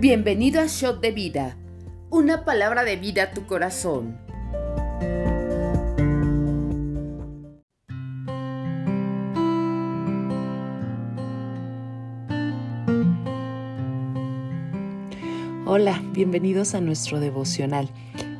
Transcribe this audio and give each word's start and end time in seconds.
Bienvenido 0.00 0.62
a 0.62 0.66
Shot 0.66 1.02
de 1.02 1.10
Vida, 1.10 1.58
una 2.08 2.46
palabra 2.46 2.84
de 2.84 2.96
vida 2.96 3.24
a 3.24 3.30
tu 3.32 3.44
corazón. 3.44 4.16
Hola, 15.66 16.02
bienvenidos 16.12 16.74
a 16.74 16.80
nuestro 16.80 17.20
devocional. 17.20 17.90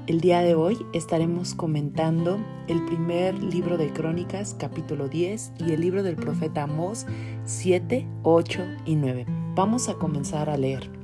El 0.07 0.23
día 0.23 0.41
de 0.41 0.55
hoy 0.55 0.79
estaremos 0.95 1.55
comentando 1.55 2.43
el 2.69 2.83
primer 2.87 3.35
libro 3.39 3.77
de 3.77 3.93
Crónicas, 3.93 4.57
capítulo 4.59 5.09
10, 5.09 5.53
y 5.59 5.73
el 5.73 5.83
libro 5.83 6.03
del 6.03 6.17
profeta 6.17 6.63
Amós 6.63 7.05
7, 7.45 8.07
8 8.23 8.63
y 8.87 8.95
9. 8.95 9.27
Vamos 9.55 9.91
a 9.91 9.95
comenzar 9.97 10.49
a 10.49 10.57
leer. 10.57 11.00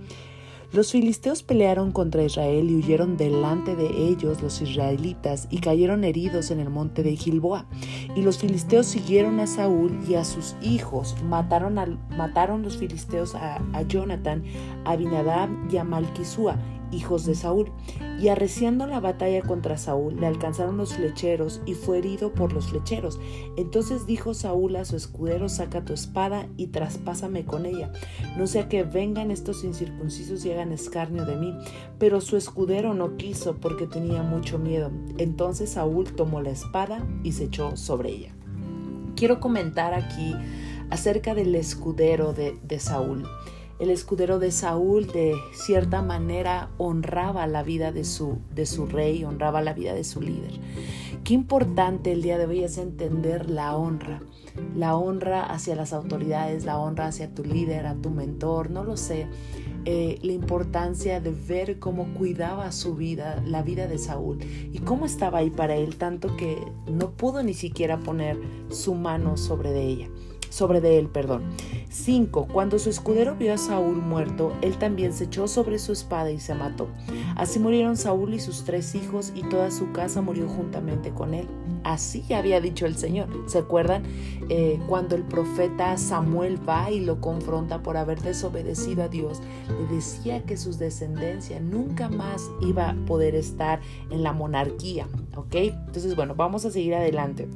Los 0.73 0.93
filisteos 0.93 1.43
pelearon 1.43 1.93
contra 1.93 2.25
Israel 2.25 2.71
y 2.71 2.77
huyeron 2.77 3.17
delante 3.17 3.77
de 3.77 3.87
ellos 4.09 4.43
los 4.43 4.61
israelitas 4.61 5.47
y 5.51 5.59
cayeron 5.59 6.05
heridos 6.05 6.51
en 6.51 6.61
el 6.61 6.71
monte 6.71 7.03
de 7.03 7.17
Gilboa. 7.17 7.67
Y 8.15 8.23
los 8.23 8.39
filisteos 8.39 8.87
siguieron 8.87 9.41
a 9.41 9.47
Saúl 9.47 9.99
y 10.09 10.15
a 10.15 10.25
sus 10.25 10.57
hijos. 10.61 11.17
Mataron, 11.25 11.99
mataron 12.17 12.63
los 12.63 12.77
filisteos 12.77 13.35
a, 13.35 13.63
a 13.73 13.83
Jonathan, 13.83 14.45
a 14.85 14.93
Abinadab 14.93 15.51
y 15.71 15.77
a 15.77 15.85
Malquisúa 15.85 16.59
hijos 16.93 17.27
de 17.27 17.35
Saúl, 17.35 17.73
y 18.21 18.29
arreciando 18.29 18.87
la 18.87 19.01
batalla 19.01 19.43
contra 19.43 19.77
Saúl, 19.77 20.19
le 20.19 20.27
alcanzaron 20.27 20.77
los 20.77 20.95
flecheros 20.95 21.61
y 21.67 21.75
fue 21.75 21.99
herido 21.99 22.33
por 22.33 22.53
los 22.53 22.69
flecheros. 22.69 23.21
Entonces 23.57 24.07
dijo 24.07 24.35
Saúl 24.35 24.77
a 24.77 24.85
su 24.85 24.97
escudero, 24.97 25.49
saca 25.49 25.85
tu 25.85 25.93
espada 25.93 26.49
y 26.57 26.69
traspásame 26.69 27.45
con 27.45 27.67
ella, 27.67 27.93
no 28.37 28.47
sea 28.47 28.69
que 28.69 28.85
vengan 28.85 29.31
estos 29.31 29.65
incircuncisos 29.65 30.45
y 30.45 30.53
hagan 30.53 30.73
escarnio 30.73 31.27
de 31.27 31.37
mí. 31.37 31.57
Pero 31.99 32.21
su 32.21 32.37
escudero 32.37 32.95
no 32.95 33.17
quiso 33.17 33.57
porque 33.57 33.87
tenía 33.87 34.23
mucho 34.23 34.59
miedo. 34.59 34.91
Entonces 35.19 35.71
Saúl 35.71 36.13
tomó 36.15 36.41
la 36.41 36.51
espada 36.51 37.07
y 37.23 37.33
se 37.33 37.45
echó 37.45 37.77
sobre 37.77 38.11
ella. 38.11 38.35
Quiero 39.15 39.41
comentar 39.41 39.95
aquí 39.95 40.35
acerca 40.91 41.35
del 41.35 41.55
escudero 41.55 42.33
de, 42.33 42.59
de 42.63 42.79
Saúl 42.79 43.27
el 43.79 43.91
escudero 43.91 44.39
de 44.39 44.51
Saúl 44.51 45.07
de 45.07 45.35
cierta 45.53 46.03
manera 46.03 46.71
honraba 46.79 47.47
la 47.47 47.63
vida 47.63 47.93
de 47.93 48.05
su, 48.05 48.39
de 48.55 48.67
su 48.67 48.87
rey, 48.87 49.25
honraba 49.25 49.61
la 49.61 49.75
vida 49.75 49.95
de 49.95 50.05
su 50.05 50.21
líder. 50.21 50.53
Qué 51.25 51.35
importante 51.35 52.13
el 52.13 52.23
día 52.23 52.39
de 52.39 52.47
hoy 52.47 52.63
es 52.63 52.79
entender 52.79 53.51
la 53.51 53.77
honra, 53.77 54.23
la 54.77 54.97
honra 54.97 55.43
hacia 55.43 55.75
las 55.75 55.93
autoridades, 55.93 56.65
la 56.65 56.79
honra 56.79 57.09
hacia 57.09 57.35
tu 57.35 57.45
líder, 57.45 57.87
a 57.87 57.95
tu 57.97 58.11
mentor, 58.11 58.71
no 58.71 58.85
lo 58.85 58.97
sé. 58.97 59.27
Eh, 59.85 60.19
la 60.23 60.33
importancia 60.33 61.21
de 61.21 61.31
ver 61.31 61.79
cómo 61.79 62.13
cuidaba 62.15 62.73
su 62.73 62.97
vida, 62.97 63.43
la 63.47 63.63
vida 63.63 63.87
de 63.87 63.99
Saúl, 63.99 64.39
y 64.73 64.79
cómo 64.81 65.07
estaba 65.07 65.39
ahí 65.39 65.51
para 65.51 65.77
él, 65.77 65.97
tanto 65.97 66.37
que 66.37 66.59
no 66.91 67.11
pudo 67.11 67.43
ni 67.43 67.55
siquiera 67.55 67.99
poner 67.99 68.39
su 68.69 68.95
mano 68.95 69.37
sobre 69.37 69.71
de 69.71 69.83
ella 69.83 70.09
sobre 70.57 70.81
de 70.81 70.99
él, 70.99 71.09
perdón. 71.09 71.43
5. 71.91 72.49
Cuando 72.53 72.79
su 72.79 72.91
escudero 72.91 73.37
vio 73.37 73.55
a 73.55 73.59
Saúl 73.59 73.97
muerto, 73.97 74.53
él 74.63 74.77
también 74.79 75.13
se 75.13 75.25
echó 75.25 75.49
sobre 75.49 75.79
su 75.79 75.93
espada 75.93 76.31
y 76.31 76.41
se 76.41 76.55
mató. 76.55 76.89
Así 77.37 77.59
murieron 77.59 77.97
Saúl 77.97 78.35
y 78.35 78.41
sus 78.41 78.65
tres 78.65 78.95
hijos 78.95 79.33
y 79.35 79.43
toda 79.43 79.71
su 79.71 79.93
casa 79.93 80.23
murió 80.23 80.49
juntamente 80.49 81.11
con 81.11 81.35
él. 81.35 81.47
Así 81.85 82.25
había 82.35 82.61
dicho 82.61 82.87
el 82.87 82.97
Señor. 82.97 83.29
¿Se 83.47 83.59
acuerdan 83.59 84.03
eh, 84.49 84.81
cuando 84.89 85.15
el 85.15 85.23
profeta 85.23 85.97
Samuel 85.97 86.59
va 86.69 86.91
y 86.91 87.01
lo 87.01 87.21
confronta 87.21 87.83
por 87.83 87.97
haber 87.97 88.21
desobedecido 88.23 89.05
a 89.05 89.09
Dios? 89.09 89.41
Le 89.69 89.95
decía 89.95 90.43
que 90.43 90.57
su 90.57 90.77
descendencia 90.77 91.61
nunca 91.61 92.09
más 92.09 92.51
iba 92.61 92.91
a 92.91 92.95
poder 93.07 93.35
estar 93.35 93.81
en 94.11 94.23
la 94.23 94.33
monarquía. 94.33 95.07
¿Ok? 95.37 95.55
Entonces, 95.55 96.17
bueno, 96.17 96.35
vamos 96.35 96.65
a 96.65 96.71
seguir 96.71 96.95
adelante. 96.95 97.49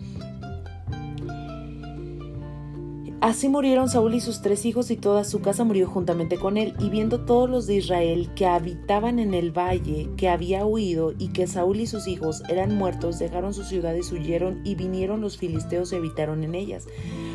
Así 3.20 3.50
murieron 3.50 3.90
Saúl 3.90 4.14
y 4.14 4.20
sus 4.20 4.40
tres 4.40 4.64
hijos 4.64 4.90
y 4.90 4.96
toda 4.96 5.24
su 5.24 5.42
casa 5.42 5.62
murió 5.62 5.86
juntamente 5.86 6.38
con 6.38 6.56
él. 6.56 6.72
Y 6.78 6.88
viendo 6.88 7.20
todos 7.20 7.50
los 7.50 7.66
de 7.66 7.74
Israel 7.76 8.30
que 8.34 8.46
habitaban 8.46 9.18
en 9.18 9.34
el 9.34 9.52
valle, 9.52 10.08
que 10.16 10.30
había 10.30 10.64
huido 10.64 11.12
y 11.18 11.28
que 11.28 11.46
Saúl 11.46 11.80
y 11.80 11.86
sus 11.86 12.08
hijos 12.08 12.42
eran 12.48 12.76
muertos, 12.76 13.18
dejaron 13.18 13.52
sus 13.52 13.68
ciudades, 13.68 14.10
huyeron 14.10 14.62
y 14.64 14.74
vinieron 14.74 15.20
los 15.20 15.36
filisteos 15.36 15.92
y 15.92 15.96
habitaron 15.96 16.44
en 16.44 16.54
ellas. 16.54 16.86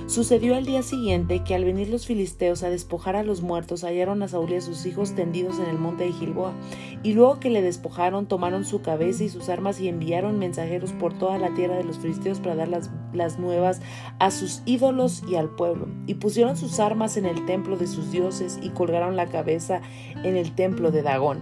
Sucedió 0.07 0.55
al 0.55 0.65
día 0.65 0.81
siguiente 0.81 1.43
que 1.43 1.53
al 1.53 1.65
venir 1.65 1.89
los 1.89 2.07
filisteos 2.07 2.63
a 2.63 2.69
despojar 2.69 3.15
a 3.15 3.23
los 3.23 3.41
muertos, 3.41 3.83
hallaron 3.83 4.23
a 4.23 4.27
Saúl 4.27 4.53
y 4.53 4.55
a 4.55 4.61
sus 4.61 4.87
hijos 4.87 5.13
tendidos 5.13 5.59
en 5.59 5.65
el 5.65 5.77
monte 5.77 6.05
de 6.05 6.13
Gilboa. 6.13 6.53
Y 7.03 7.13
luego 7.13 7.39
que 7.39 7.51
le 7.51 7.61
despojaron, 7.61 8.27
tomaron 8.27 8.65
su 8.65 8.81
cabeza 8.81 9.23
y 9.23 9.29
sus 9.29 9.49
armas 9.49 9.79
y 9.79 9.87
enviaron 9.87 10.39
mensajeros 10.39 10.93
por 10.93 11.13
toda 11.13 11.37
la 11.37 11.53
tierra 11.53 11.75
de 11.75 11.83
los 11.83 11.99
filisteos 11.99 12.39
para 12.39 12.55
dar 12.55 12.69
las, 12.69 12.89
las 13.15 13.39
nuevas 13.39 13.81
a 14.19 14.31
sus 14.31 14.61
ídolos 14.65 15.23
y 15.27 15.35
al 15.35 15.49
pueblo 15.49 15.87
y 16.07 16.15
pusieron 16.15 16.57
sus 16.57 16.79
armas 16.79 17.17
en 17.17 17.25
el 17.25 17.45
templo 17.45 17.77
de 17.77 17.87
sus 17.87 18.11
dioses 18.11 18.59
y 18.61 18.69
colgaron 18.69 19.15
la 19.15 19.27
cabeza 19.27 19.81
en 20.23 20.35
el 20.35 20.53
templo 20.53 20.91
de 20.91 21.01
Dagón. 21.01 21.41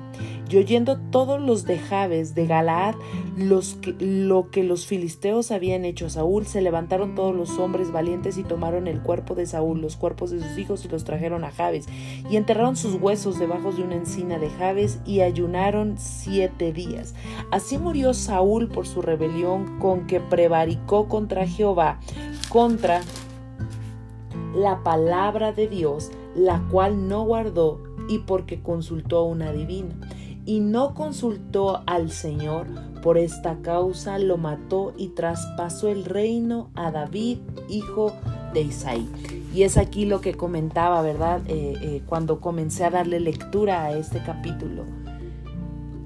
Y 0.49 0.57
oyendo 0.57 0.99
todos 1.09 1.41
los 1.41 1.65
de 1.65 1.79
Jabes 1.79 2.35
de 2.35 2.45
Galaad 2.45 2.95
los 3.35 3.79
lo 3.99 4.51
que 4.51 4.63
los 4.63 4.85
filisteos 4.85 5.51
habían 5.51 5.85
hecho 5.85 6.05
a 6.05 6.09
Saúl, 6.09 6.45
se 6.45 6.61
levantaron 6.61 7.15
todos 7.15 7.35
los 7.35 7.57
hombres 7.57 7.91
valientes 7.91 8.37
y 8.37 8.43
tomaron 8.43 8.87
el 8.87 9.01
cuerpo 9.01 9.33
de 9.35 9.45
Saúl, 9.45 9.81
los 9.81 9.95
cuerpos 9.95 10.31
de 10.31 10.39
sus 10.39 10.57
hijos 10.57 10.85
y 10.85 10.89
los 10.89 11.03
trajeron 11.03 11.43
a 11.43 11.51
Jabes 11.51 11.87
y 12.29 12.35
enterraron 12.35 12.75
sus 12.75 12.95
huesos 12.95 13.39
debajo 13.39 13.71
de 13.71 13.83
una 13.83 13.95
encina 13.95 14.37
de 14.37 14.49
Jabes 14.51 14.99
y 15.05 15.21
ayunaron 15.21 15.95
siete 15.97 16.71
días. 16.71 17.15
Así 17.51 17.77
murió 17.77 18.13
Saúl 18.13 18.67
por 18.67 18.85
su 18.85 19.01
rebelión 19.01 19.79
con 19.79 20.05
que 20.05 20.19
prevaricó 20.19 21.07
contra 21.07 21.47
contra 22.49 23.01
la 24.55 24.83
palabra 24.83 25.51
de 25.53 25.67
Dios, 25.67 26.11
la 26.35 26.61
cual 26.71 27.07
no 27.07 27.23
guardó 27.23 27.81
y 28.07 28.19
porque 28.19 28.61
consultó 28.61 29.19
a 29.19 29.23
una 29.23 29.51
divina. 29.51 29.95
Y 30.45 30.59
no 30.59 30.93
consultó 30.93 31.83
al 31.85 32.11
Señor, 32.11 32.67
por 33.01 33.17
esta 33.17 33.59
causa 33.61 34.19
lo 34.19 34.37
mató 34.37 34.93
y 34.97 35.09
traspasó 35.09 35.87
el 35.87 36.03
reino 36.03 36.69
a 36.75 36.91
David, 36.91 37.39
hijo 37.69 38.11
de 38.53 38.61
Isaí. 38.61 39.09
Y 39.53 39.63
es 39.63 39.77
aquí 39.77 40.05
lo 40.05 40.19
que 40.19 40.33
comentaba, 40.33 41.01
¿verdad? 41.01 41.41
Eh, 41.47 41.75
eh, 41.81 42.01
cuando 42.05 42.41
comencé 42.41 42.83
a 42.83 42.89
darle 42.89 43.19
lectura 43.19 43.83
a 43.83 43.91
este 43.93 44.21
capítulo. 44.21 44.83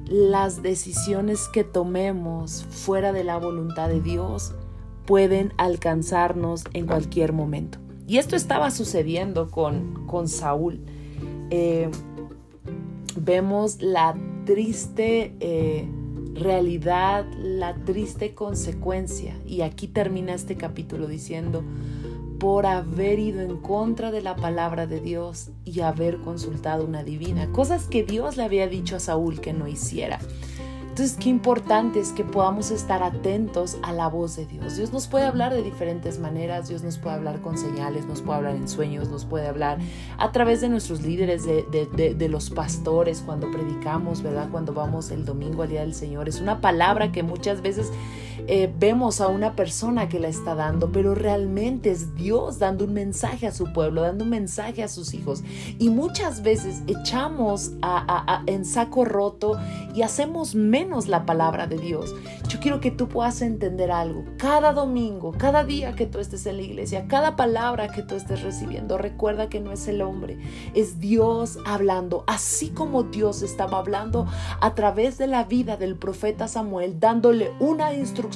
Las 0.05 0.61
decisiones 0.61 1.47
que 1.51 1.63
tomemos 1.63 2.63
fuera 2.69 3.11
de 3.11 3.23
la 3.23 3.37
voluntad 3.37 3.89
de 3.89 4.01
Dios 4.01 4.53
pueden 5.07 5.53
alcanzarnos 5.57 6.65
en 6.73 6.85
cualquier 6.85 7.33
momento. 7.33 7.79
Y 8.07 8.17
esto 8.17 8.35
estaba 8.35 8.69
sucediendo 8.69 9.49
con, 9.49 10.05
con 10.05 10.27
Saúl. 10.27 10.81
Eh, 11.49 11.89
vemos 13.15 13.81
la 13.81 14.15
triste 14.45 15.33
eh, 15.39 15.89
realidad, 16.35 17.25
la 17.41 17.73
triste 17.85 18.35
consecuencia. 18.35 19.35
Y 19.45 19.61
aquí 19.61 19.87
termina 19.87 20.33
este 20.33 20.55
capítulo 20.55 21.07
diciendo, 21.07 21.63
por 22.37 22.65
haber 22.65 23.17
ido 23.19 23.41
en 23.41 23.57
contra 23.57 24.11
de 24.11 24.21
la 24.21 24.35
palabra 24.35 24.87
de 24.87 24.99
Dios 24.99 25.51
y 25.65 25.81
haber 25.81 26.17
consultado 26.19 26.85
una 26.85 27.03
divina. 27.03 27.51
Cosas 27.51 27.85
que 27.85 28.03
Dios 28.03 28.37
le 28.37 28.43
había 28.43 28.67
dicho 28.67 28.97
a 28.97 28.99
Saúl 28.99 29.39
que 29.39 29.53
no 29.53 29.67
hiciera. 29.67 30.19
Entonces, 30.97 31.17
qué 31.21 31.29
importante 31.29 31.99
es 31.99 32.11
que 32.11 32.23
podamos 32.23 32.71
estar 32.71 33.03
atentos 33.03 33.77
a 33.83 33.93
la 33.93 34.07
voz 34.07 34.35
de 34.35 34.47
Dios. 34.47 34.77
Dios 34.77 34.91
nos 34.91 35.05
puede 35.05 35.25
hablar 35.25 35.53
de 35.53 35.61
diferentes 35.61 36.17
maneras, 36.17 36.69
Dios 36.69 36.81
nos 36.81 36.97
puede 36.97 37.17
hablar 37.17 37.39
con 37.41 37.55
señales, 37.55 38.07
nos 38.07 38.23
puede 38.23 38.37
hablar 38.37 38.55
en 38.55 38.67
sueños, 38.67 39.07
nos 39.07 39.23
puede 39.23 39.45
hablar 39.45 39.77
a 40.17 40.31
través 40.31 40.59
de 40.59 40.69
nuestros 40.69 41.03
líderes, 41.03 41.45
de, 41.45 42.27
los 42.31 42.49
pastores, 42.49 43.21
cuando 43.23 43.51
predicamos, 43.51 44.23
¿verdad? 44.23 44.49
Cuando 44.49 44.73
vamos 44.73 45.11
el 45.11 45.23
domingo 45.23 45.61
al 45.61 45.69
Día 45.69 45.81
del 45.81 45.93
Señor. 45.93 46.27
Es 46.27 46.41
una 46.41 46.61
palabra 46.61 47.11
que 47.11 47.21
muchas 47.21 47.61
veces 47.61 47.91
eh, 48.47 48.71
vemos 48.77 49.21
a 49.21 49.27
una 49.27 49.55
persona 49.55 50.09
que 50.09 50.19
la 50.19 50.27
está 50.27 50.55
dando, 50.55 50.91
pero 50.91 51.15
realmente 51.15 51.91
es 51.91 52.15
Dios 52.15 52.59
dando 52.59 52.85
un 52.85 52.93
mensaje 52.93 53.47
a 53.47 53.51
su 53.51 53.73
pueblo, 53.73 54.01
dando 54.01 54.23
un 54.23 54.29
mensaje 54.29 54.83
a 54.83 54.87
sus 54.87 55.13
hijos. 55.13 55.43
Y 55.79 55.89
muchas 55.89 56.43
veces 56.43 56.83
echamos 56.87 57.71
en 58.45 58.65
saco 58.65 59.05
roto 59.05 59.59
y 59.93 60.01
hacemos 60.01 60.55
menos 60.55 61.07
la 61.07 61.25
palabra 61.25 61.67
de 61.67 61.77
Dios. 61.77 62.13
Yo 62.47 62.59
quiero 62.59 62.79
que 62.79 62.91
tú 62.91 63.07
puedas 63.07 63.41
entender 63.41 63.91
algo. 63.91 64.23
Cada 64.37 64.73
domingo, 64.73 65.33
cada 65.37 65.63
día 65.63 65.95
que 65.95 66.05
tú 66.05 66.19
estés 66.19 66.45
en 66.45 66.57
la 66.57 66.63
iglesia, 66.63 67.07
cada 67.07 67.35
palabra 67.35 67.89
que 67.89 68.03
tú 68.03 68.15
estés 68.15 68.43
recibiendo, 68.43 68.97
recuerda 68.97 69.49
que 69.49 69.59
no 69.59 69.71
es 69.71 69.87
el 69.87 70.01
hombre, 70.01 70.37
es 70.73 70.99
Dios 70.99 71.59
hablando, 71.65 72.23
así 72.27 72.69
como 72.69 73.03
Dios 73.03 73.41
estaba 73.41 73.79
hablando 73.79 74.27
a 74.61 74.75
través 74.75 75.17
de 75.17 75.27
la 75.27 75.43
vida 75.43 75.77
del 75.77 75.95
profeta 75.95 76.47
Samuel, 76.47 76.99
dándole 76.99 77.51
una 77.59 77.93
instrucción, 77.93 78.26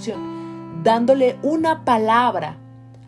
dándole 0.83 1.37
una 1.43 1.83
palabra 1.83 2.57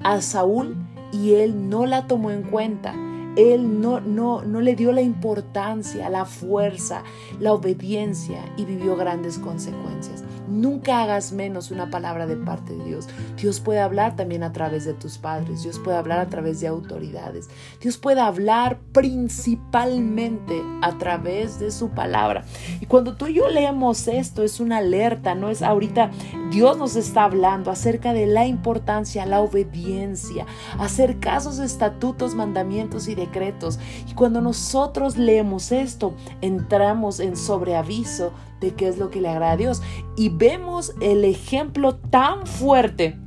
a 0.03 0.21
Saúl 0.21 0.75
y 1.11 1.35
él 1.35 1.69
no 1.69 1.85
la 1.85 2.07
tomó 2.07 2.31
en 2.31 2.43
cuenta 2.43 2.93
él 3.35 3.81
no, 3.81 3.99
no, 3.99 4.43
no 4.43 4.61
le 4.61 4.75
dio 4.75 4.91
la 4.91 5.01
importancia, 5.01 6.09
la 6.09 6.25
fuerza, 6.25 7.03
la 7.39 7.53
obediencia 7.53 8.39
y 8.57 8.65
vivió 8.65 8.95
grandes 8.95 9.39
consecuencias. 9.39 10.23
Nunca 10.47 11.01
hagas 11.01 11.31
menos 11.31 11.71
una 11.71 11.89
palabra 11.89 12.27
de 12.27 12.35
parte 12.35 12.75
de 12.75 12.83
Dios. 12.83 13.07
Dios 13.37 13.59
puede 13.59 13.79
hablar 13.79 14.15
también 14.15 14.43
a 14.43 14.53
través 14.53 14.85
de 14.85 14.93
tus 14.93 15.17
padres. 15.17 15.63
Dios 15.63 15.79
puede 15.79 15.97
hablar 15.97 16.19
a 16.19 16.29
través 16.29 16.59
de 16.59 16.67
autoridades. 16.67 17.49
Dios 17.81 17.97
puede 17.97 18.21
hablar 18.21 18.79
principalmente 18.91 20.61
a 20.81 20.97
través 20.97 21.59
de 21.59 21.71
su 21.71 21.89
palabra. 21.89 22.43
Y 22.81 22.85
cuando 22.85 23.15
tú 23.15 23.27
y 23.27 23.35
yo 23.35 23.47
leemos 23.49 24.07
esto, 24.07 24.43
es 24.43 24.59
una 24.59 24.77
alerta, 24.77 25.35
no 25.35 25.49
es 25.49 25.61
ahorita 25.61 26.11
Dios 26.51 26.77
nos 26.77 26.95
está 26.95 27.23
hablando 27.23 27.71
acerca 27.71 28.13
de 28.13 28.27
la 28.27 28.45
importancia, 28.45 29.25
la 29.25 29.41
obediencia, 29.41 30.45
hacer 30.77 31.19
casos, 31.19 31.59
estatutos, 31.59 32.35
mandamientos 32.35 33.07
y 33.07 33.15
decretos. 33.15 33.79
Y 34.07 34.13
cuando 34.13 34.41
nosotros 34.41 35.17
leemos 35.17 35.71
esto, 35.71 36.13
entramos 36.41 37.19
en 37.19 37.35
sobreaviso 37.35 38.33
de 38.63 38.73
qué 38.73 38.87
es 38.87 38.97
lo 38.97 39.09
que 39.11 39.21
le 39.21 39.29
agrada 39.29 39.51
a 39.51 39.57
Dios. 39.57 39.81
Y 40.15 40.29
vemos 40.29 40.93
el 41.01 41.25
ejemplo 41.25 41.95
tan 41.95 42.47
fuerte 42.47 43.17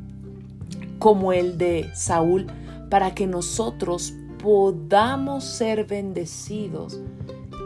como 0.98 1.32
el 1.32 1.58
de 1.58 1.90
Saúl 1.94 2.46
para 2.90 3.14
que 3.14 3.26
nosotros 3.26 4.14
podamos 4.42 5.44
ser 5.44 5.86
bendecidos. 5.86 7.00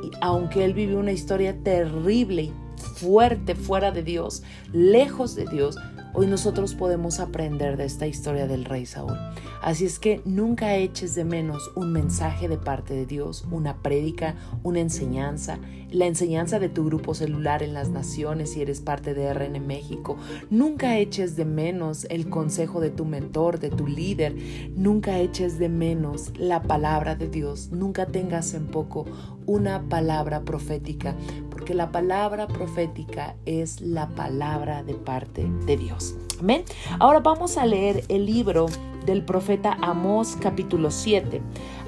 Y 0.05 0.11
aunque 0.21 0.65
él 0.65 0.75
vivió 0.75 0.99
una 0.99 1.13
historia 1.13 1.57
terrible 1.63 2.43
y 2.43 2.53
fuerte 2.97 3.55
fuera 3.55 3.93
de 3.93 4.03
Dios, 4.03 4.43
lejos 4.73 5.35
de 5.35 5.47
Dios, 5.47 5.77
hoy 6.13 6.27
nosotros 6.27 6.75
podemos 6.75 7.21
aprender 7.21 7.77
de 7.77 7.85
esta 7.85 8.07
historia 8.07 8.47
del 8.47 8.65
rey 8.65 8.87
Saúl. 8.87 9.17
Así 9.63 9.85
es 9.85 9.99
que 9.99 10.23
nunca 10.25 10.77
eches 10.77 11.15
de 11.15 11.25
menos 11.25 11.71
un 11.77 11.93
mensaje 11.93 12.49
de 12.49 12.57
parte 12.57 12.95
de 12.95 13.07
Dios, 13.07 13.45
una 13.51 13.77
prédica, 13.77 14.35
una 14.63 14.81
enseñanza, 14.81 15.59
la 15.91 16.07
enseñanza 16.07 16.59
de 16.59 16.69
tu 16.69 16.85
grupo 16.85 17.15
celular 17.15 17.63
en 17.63 17.75
las 17.75 17.91
naciones 17.91 18.53
si 18.53 18.63
eres 18.63 18.81
parte 18.81 19.13
de 19.13 19.33
RN 19.33 19.61
México. 19.67 20.17
Nunca 20.49 20.99
eches 20.99 21.37
de 21.37 21.45
menos 21.45 22.07
el 22.11 22.29
consejo 22.29 22.81
de 22.81 22.91
tu 22.91 23.05
mentor, 23.05 23.59
de 23.59 23.71
tu 23.71 23.87
líder. 23.87 24.37
Nunca 24.77 25.19
eches 25.19 25.59
de 25.59 25.69
menos 25.69 26.33
la 26.39 26.63
palabra 26.63 27.17
de 27.17 27.29
Dios. 27.29 27.71
Nunca 27.71 28.07
tengas 28.07 28.55
en 28.55 28.67
poco 28.69 29.05
una 29.47 29.83
palabra 29.89 30.43
profética, 30.43 31.17
porque 31.61 31.75
la 31.75 31.93
palabra 31.93 32.49
profética 32.49 33.37
es 33.45 33.83
la 33.83 34.09
palabra 34.09 34.83
de 34.83 34.95
parte 34.95 35.47
de 35.67 35.77
Dios. 35.77 36.15
Amén. 36.41 36.65
Ahora 36.99 37.21
vamos 37.21 37.59
a 37.59 37.67
leer 37.67 38.03
el 38.09 38.25
libro 38.25 38.65
del 39.05 39.27
profeta 39.27 39.77
Amós 39.83 40.39
capítulo 40.41 40.91
7. 40.91 41.43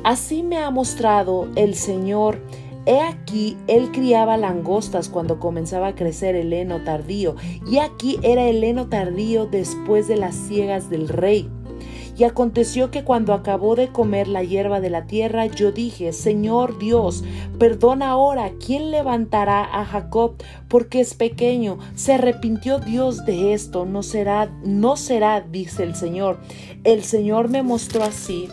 Así 0.05 0.43
me 0.43 0.59
ha 0.59 0.71
mostrado 0.71 1.49
el 1.57 1.75
Señor. 1.75 2.39
He 2.85 3.01
aquí, 3.01 3.57
él 3.67 3.93
criaba 3.93 4.37
langostas 4.37 5.09
cuando 5.09 5.41
comenzaba 5.41 5.87
a 5.87 5.95
crecer 5.95 6.37
el 6.37 6.53
heno 6.53 6.85
tardío, 6.85 7.37
y 7.67 7.79
aquí 7.79 8.19
era 8.23 8.45
el 8.45 8.63
heno 8.63 8.89
tardío 8.89 9.47
después 9.47 10.07
de 10.07 10.19
las 10.19 10.35
ciegas 10.35 10.91
del 10.91 11.09
rey. 11.09 11.49
Y 12.17 12.25
aconteció 12.25 12.91
que 12.91 13.05
cuando 13.05 13.33
acabó 13.33 13.75
de 13.75 13.89
comer 13.89 14.29
la 14.29 14.43
hierba 14.43 14.81
de 14.81 14.91
la 14.91 15.07
tierra, 15.07 15.47
yo 15.47 15.73
dije, 15.73 16.13
Señor 16.13 16.79
Dios, 16.79 17.25
perdona 17.59 18.11
ahora, 18.11 18.53
¿quién 18.65 18.91
levantará 18.91 19.65
a 19.65 19.85
Jacob? 19.85 20.35
Porque 20.69 21.01
es 21.01 21.15
pequeño. 21.15 21.79
Se 21.95 22.15
arrepintió 22.15 22.79
Dios 22.79 23.25
de 23.25 23.55
esto, 23.55 23.87
no 23.87 24.03
será, 24.03 24.51
no 24.63 24.97
será, 24.97 25.41
dice 25.41 25.85
el 25.85 25.95
Señor. 25.95 26.39
El 26.85 27.03
Señor 27.03 27.49
me 27.49 27.63
mostró 27.63 28.03
así. 28.03 28.49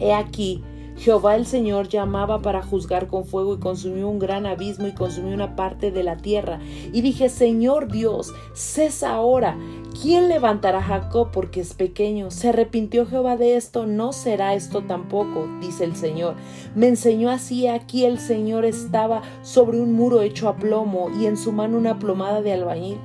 He 0.00 0.12
aquí, 0.12 0.62
Jehová 0.98 1.36
el 1.36 1.46
Señor 1.46 1.88
llamaba 1.88 2.42
para 2.42 2.62
juzgar 2.62 3.06
con 3.06 3.24
fuego 3.24 3.54
y 3.54 3.58
consumió 3.58 4.08
un 4.08 4.18
gran 4.18 4.46
abismo 4.46 4.88
y 4.88 4.94
consumió 4.94 5.32
una 5.32 5.54
parte 5.54 5.92
de 5.92 6.02
la 6.02 6.16
tierra. 6.16 6.58
Y 6.92 7.00
dije, 7.02 7.28
Señor 7.28 7.90
Dios, 7.90 8.34
cesa 8.52 9.10
ahora. 9.10 9.56
¿Quién 10.00 10.28
levantará 10.28 10.78
a 10.78 10.82
Jacob 10.82 11.30
porque 11.32 11.60
es 11.60 11.74
pequeño? 11.74 12.30
¿Se 12.30 12.48
arrepintió 12.48 13.06
Jehová 13.06 13.36
de 13.36 13.56
esto? 13.56 13.86
No 13.86 14.12
será 14.12 14.54
esto 14.54 14.82
tampoco, 14.82 15.48
dice 15.60 15.84
el 15.84 15.96
Señor. 15.96 16.34
Me 16.74 16.88
enseñó 16.88 17.30
así, 17.30 17.66
aquí 17.66 18.04
el 18.04 18.18
Señor 18.18 18.64
estaba 18.64 19.22
sobre 19.42 19.80
un 19.80 19.94
muro 19.94 20.22
hecho 20.22 20.48
a 20.48 20.56
plomo 20.56 21.10
y 21.18 21.26
en 21.26 21.36
su 21.36 21.52
mano 21.52 21.78
una 21.78 21.98
plomada 21.98 22.42
de 22.42 22.52
albañil. 22.52 22.98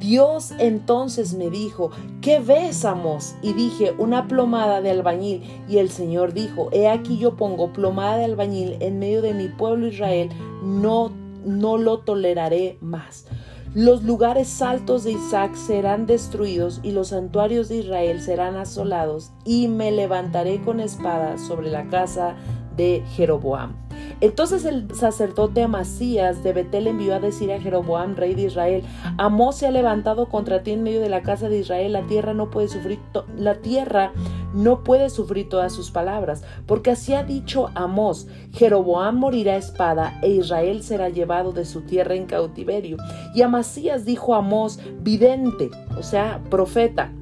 Dios 0.00 0.52
entonces 0.58 1.34
me 1.34 1.50
dijo, 1.50 1.90
¿qué 2.22 2.40
ves, 2.40 2.86
Amos? 2.86 3.34
Y 3.42 3.52
dije, 3.52 3.92
una 3.98 4.26
plomada 4.26 4.80
de 4.80 4.90
albañil. 4.90 5.42
Y 5.68 5.76
el 5.76 5.90
Señor 5.90 6.32
dijo, 6.32 6.70
he 6.72 6.88
aquí 6.88 7.18
yo 7.18 7.36
pongo 7.36 7.72
plomada 7.72 8.16
de 8.16 8.24
albañil 8.24 8.76
en 8.80 8.98
medio 8.98 9.20
de 9.20 9.34
mi 9.34 9.48
pueblo 9.48 9.86
Israel, 9.86 10.30
no, 10.62 11.12
no 11.44 11.76
lo 11.76 11.98
toleraré 11.98 12.78
más. 12.80 13.26
Los 13.74 14.02
lugares 14.02 14.62
altos 14.62 15.04
de 15.04 15.12
Isaac 15.12 15.54
serán 15.54 16.06
destruidos 16.06 16.80
y 16.82 16.90
los 16.90 17.08
santuarios 17.08 17.68
de 17.68 17.76
Israel 17.76 18.20
serán 18.20 18.56
asolados 18.56 19.30
y 19.44 19.68
me 19.68 19.92
levantaré 19.92 20.60
con 20.62 20.80
espada 20.80 21.38
sobre 21.38 21.70
la 21.70 21.88
casa 21.88 22.34
de 22.76 23.04
Jeroboam. 23.14 23.76
Entonces 24.20 24.64
el 24.64 24.94
sacerdote 24.94 25.62
Amasías 25.62 26.42
de 26.42 26.52
Betel 26.52 26.86
envió 26.86 27.14
a 27.14 27.20
decir 27.20 27.52
a 27.52 27.60
Jeroboam, 27.60 28.16
rey 28.16 28.34
de 28.34 28.42
Israel, 28.42 28.82
Amós 29.18 29.56
se 29.56 29.66
ha 29.66 29.70
levantado 29.70 30.28
contra 30.28 30.62
ti 30.62 30.72
en 30.72 30.82
medio 30.82 31.00
de 31.00 31.08
la 31.08 31.22
casa 31.22 31.48
de 31.48 31.58
Israel, 31.58 31.92
la 31.92 32.06
tierra 32.06 32.34
no 32.34 32.50
puede 32.50 32.68
sufrir, 32.68 32.98
la 33.36 33.56
tierra 33.56 34.12
no 34.52 34.82
puede 34.84 35.10
sufrir 35.10 35.48
todas 35.48 35.72
sus 35.72 35.90
palabras, 35.90 36.42
porque 36.66 36.90
así 36.90 37.14
ha 37.14 37.22
dicho 37.22 37.70
Amós, 37.74 38.26
Jeroboam 38.52 39.16
morirá 39.16 39.54
a 39.54 39.58
espada 39.58 40.18
e 40.22 40.28
Israel 40.28 40.82
será 40.82 41.08
llevado 41.08 41.52
de 41.52 41.64
su 41.64 41.82
tierra 41.82 42.14
en 42.14 42.26
cautiverio. 42.26 42.96
Y 43.34 43.42
Amasías 43.42 44.04
dijo 44.04 44.34
a 44.34 44.38
Amós, 44.38 44.80
vidente, 45.00 45.70
o 45.96 46.02
sea, 46.02 46.40
profeta, 46.50 47.12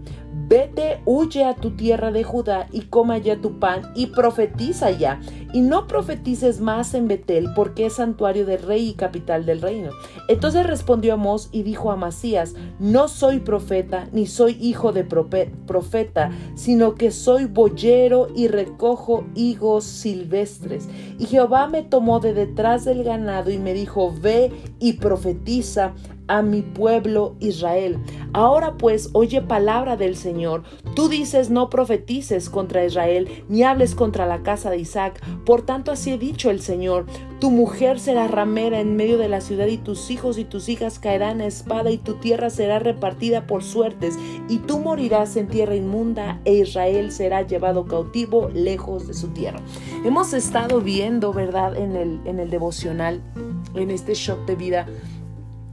Vete, 0.49 1.03
huye 1.05 1.45
a 1.45 1.55
tu 1.55 1.73
tierra 1.73 2.11
de 2.11 2.25
Judá 2.25 2.69
y 2.73 2.83
coma 2.83 3.19
ya 3.19 3.37
tu 3.37 3.59
pan 3.59 3.93
y 3.95 4.07
profetiza 4.07 4.91
ya. 4.91 5.21
Y 5.53 5.61
no 5.61 5.87
profetices 5.87 6.61
más 6.61 6.95
en 6.95 7.07
Betel 7.07 7.51
porque 7.55 7.85
es 7.85 7.95
santuario 7.95 8.47
del 8.47 8.63
rey 8.63 8.89
y 8.89 8.95
capital 8.95 9.45
del 9.45 9.61
reino. 9.61 9.91
Entonces 10.27 10.67
respondió 10.67 11.15
Amós 11.15 11.51
y 11.53 11.65
dijo 11.65 11.91
a 11.91 11.97
Masías, 11.97 12.55
no 12.79 13.09
soy 13.09 13.41
profeta 13.41 14.09
ni 14.13 14.27
soy 14.27 14.57
hijo 14.59 14.93
de 14.93 15.05
profeta, 15.05 16.31
sino 16.55 16.95
que 16.95 17.11
soy 17.11 17.45
boyero 17.45 18.29
y 18.35 18.49
recojo 18.49 19.27
higos 19.35 19.85
silvestres. 19.85 20.89
Y 21.19 21.27
Jehová 21.27 21.67
me 21.67 21.83
tomó 21.83 22.21
de 22.21 22.33
detrás 22.33 22.87
del 22.87 23.05
ganado 23.05 23.51
y 23.51 23.59
me 23.59 23.75
dijo, 23.75 24.15
ve 24.19 24.51
y 24.79 24.95
profetiza 24.95 25.93
a 26.29 26.43
mi 26.43 26.63
pueblo 26.63 27.35
Israel. 27.41 27.99
Ahora 28.33 28.77
pues 28.77 29.11
oye 29.13 29.43
palabra 29.43 29.97
del 29.97 30.17
Señor. 30.17 30.63
Tú 30.95 31.09
dices 31.09 31.51
no 31.51 31.71
profetices 31.71 32.51
contra 32.51 32.85
Israel, 32.85 33.29
ni 33.49 33.63
hables 33.63 33.95
contra 33.95 34.27
la 34.27 34.43
casa 34.43 34.71
de 34.71 34.79
Isaac. 34.79 35.21
Por 35.45 35.63
tanto 35.63 35.91
así 35.91 36.13
he 36.13 36.19
dicho 36.19 36.51
el 36.51 36.61
Señor. 36.61 37.07
Tu 37.41 37.51
mujer 37.51 38.01
será 38.01 38.29
ramera 38.29 38.81
en 38.81 38.97
medio 38.97 39.17
de 39.17 39.29
la 39.29 39.41
ciudad 39.41 39.67
y 39.67 39.79
tus 39.79 40.11
hijos 40.11 40.39
y 40.39 40.45
tus 40.45 40.69
hijas 40.69 40.99
caerán 40.99 41.41
a 41.41 41.47
espada 41.47 41.91
y 41.91 41.99
tu 41.99 42.15
tierra 42.15 42.51
será 42.51 42.79
repartida 42.79 43.47
por 43.47 43.63
suertes 43.63 44.19
y 44.49 44.59
tú 44.59 44.79
morirás 44.79 45.37
en 45.37 45.49
tierra 45.49 45.75
inmunda 45.75 46.41
e 46.45 46.55
Israel 46.55 47.13
será 47.13 47.43
llevado 47.43 47.87
cautivo 47.87 48.51
lejos 48.53 49.07
de 49.07 49.15
su 49.15 49.29
tierra. 49.29 49.61
Hemos 50.05 50.33
estado 50.33 50.81
viendo, 50.81 51.33
¿verdad? 51.33 51.77
En 51.77 51.97
el, 51.97 52.21
en 52.25 52.41
el 52.41 52.51
devocional, 52.51 53.23
en 53.75 53.91
este 53.91 54.15
shock 54.15 54.45
de 54.47 54.57
vida. 54.57 54.87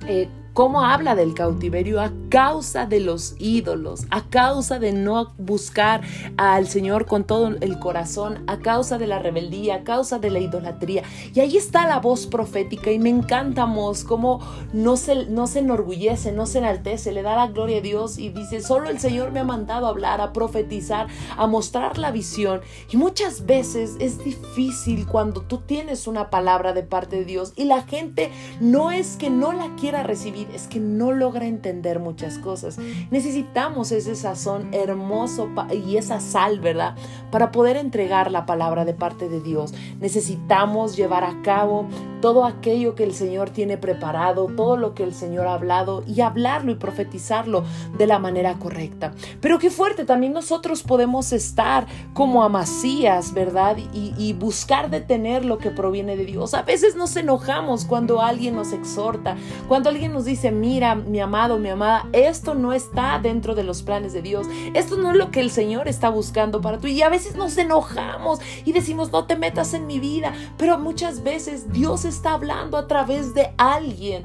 Eh, 0.08 0.30
cómo 0.56 0.86
habla 0.86 1.16
del 1.16 1.34
cautiverio 1.34 2.02
a 2.02 2.14
causa 2.30 2.86
de 2.86 3.02
los 3.02 3.36
ídolos, 3.40 4.06
a 4.10 4.22
causa 4.30 4.80
de 4.80 4.94
no 4.94 5.34
buscar 5.38 6.00
al 6.38 6.68
Señor 6.70 7.08
con 7.08 7.26
todo 7.26 7.50
el 7.60 7.78
corazón, 7.78 8.46
a 8.48 8.60
causa 8.60 8.98
de 8.98 9.06
la 9.06 9.20
rebeldía, 9.20 9.76
a 9.76 9.84
causa 9.84 10.18
de 10.18 10.30
la 10.30 10.40
idolatría. 10.40 11.04
Y 11.34 11.42
ahí 11.42 11.58
está 11.58 11.86
la 11.86 12.00
voz 12.00 12.26
profética 12.26 12.90
y 12.90 13.00
me 13.00 13.10
encantamos 13.10 14.06
cómo 14.06 14.40
no 14.72 14.96
se, 14.96 15.26
no 15.26 15.46
se 15.48 15.60
enorgullece, 15.60 16.32
no 16.32 16.46
se 16.46 16.60
enaltece, 16.60 17.12
le 17.12 17.22
da 17.22 17.36
la 17.36 17.48
gloria 17.48 17.80
a 17.80 17.82
Dios 17.82 18.18
y 18.18 18.30
dice, 18.30 18.62
solo 18.62 18.90
el 18.90 19.00
Señor 19.00 19.34
me 19.34 19.42
ha 19.42 19.44
mandado 19.44 19.88
a 19.88 19.90
hablar, 19.90 20.22
a 20.22 20.32
profetizar, 20.32 21.08
a 21.36 21.48
mostrar 21.48 21.98
la 21.98 22.12
visión. 22.12 22.62
Y 22.90 22.96
muchas 22.96 23.46
veces 23.46 23.98
es 24.00 24.24
difícil 24.24 25.06
cuando 25.06 25.42
tú 25.42 25.58
tienes 25.58 26.08
una 26.08 26.30
palabra 26.30 26.72
de 26.72 26.84
parte 26.84 27.18
de 27.18 27.26
Dios 27.26 27.52
y 27.58 27.66
la 27.66 27.84
gente 27.84 28.32
no 28.62 28.92
es 28.92 29.18
que 29.18 29.30
no 29.30 29.52
la 29.52 29.76
quiera 29.76 30.04
recibir, 30.04 30.45
Es 30.54 30.68
que 30.68 30.80
no 30.80 31.12
logra 31.12 31.46
entender 31.46 32.00
muchas 32.00 32.38
cosas. 32.38 32.78
Necesitamos 33.12 33.92
ese 33.92 34.16
sazón 34.16 34.70
hermoso 34.74 35.50
y 35.74 35.98
esa 35.98 36.20
sal, 36.20 36.60
¿verdad? 36.60 36.96
Para 37.32 37.52
poder 37.52 37.78
entregar 37.78 38.32
la 38.32 38.46
palabra 38.46 38.86
de 38.86 38.94
parte 38.94 39.30
de 39.30 39.42
Dios. 39.42 39.74
Necesitamos 40.00 40.96
llevar 40.96 41.24
a 41.24 41.42
cabo 41.42 41.88
todo 42.22 42.46
aquello 42.46 42.96
que 42.96 43.04
el 43.04 43.14
Señor 43.14 43.50
tiene 43.50 43.78
preparado, 43.78 44.48
todo 44.56 44.78
lo 44.78 44.94
que 44.94 45.04
el 45.04 45.14
Señor 45.14 45.48
ha 45.48 45.54
hablado 45.54 46.04
y 46.08 46.22
hablarlo 46.22 46.72
y 46.72 46.76
profetizarlo 46.76 47.64
de 47.98 48.08
la 48.08 48.20
manera 48.20 48.56
correcta. 48.56 49.14
Pero 49.42 49.60
qué 49.60 49.70
fuerte, 49.70 50.06
también 50.06 50.34
nosotros 50.34 50.84
podemos 50.84 51.32
estar 51.34 51.88
como 52.14 52.44
amasías, 52.44 53.34
¿verdad? 53.34 53.78
Y 53.94 54.34
buscar 54.34 54.90
detener 54.90 55.46
lo 55.46 55.58
que 55.58 55.72
proviene 55.72 56.18
de 56.18 56.26
Dios. 56.26 56.54
A 56.54 56.64
veces 56.64 56.96
nos 56.96 57.16
enojamos 57.16 57.86
cuando 57.86 58.22
alguien 58.22 58.56
nos 58.56 58.74
exhorta, 58.74 59.38
cuando 59.68 59.90
alguien 59.90 60.14
nos 60.14 60.26
dice, 60.26 60.35
mira, 60.52 60.96
mi 60.96 61.20
amado, 61.20 61.58
mi 61.58 61.70
amada, 61.70 62.08
esto 62.14 62.56
no 62.56 62.74
está 62.74 63.20
dentro 63.20 63.56
de 63.56 63.64
los 63.64 63.84
planes 63.84 64.14
de 64.14 64.22
Dios, 64.22 64.48
esto 64.74 64.98
no 64.98 65.12
es 65.12 65.18
lo 65.18 65.32
que 65.32 65.40
el 65.40 65.50
Señor 65.50 65.88
está 65.88 66.10
buscando 66.10 66.62
para 66.62 66.80
tú. 66.80 66.88
Y 66.88 67.02
a 67.02 67.10
veces 67.10 67.36
nos 67.36 67.58
enojamos 67.58 68.40
y 68.64 68.72
decimos, 68.72 69.12
no 69.12 69.26
te 69.26 69.36
metas 69.36 69.74
en 69.74 69.88
mi 69.88 70.00
vida, 70.00 70.34
pero 70.58 70.78
muchas 70.78 71.24
veces 71.24 71.72
Dios 71.72 72.06
está 72.06 72.34
hablando 72.34 72.78
a 72.78 72.88
través 72.88 73.34
de 73.34 73.52
alguien 73.58 74.24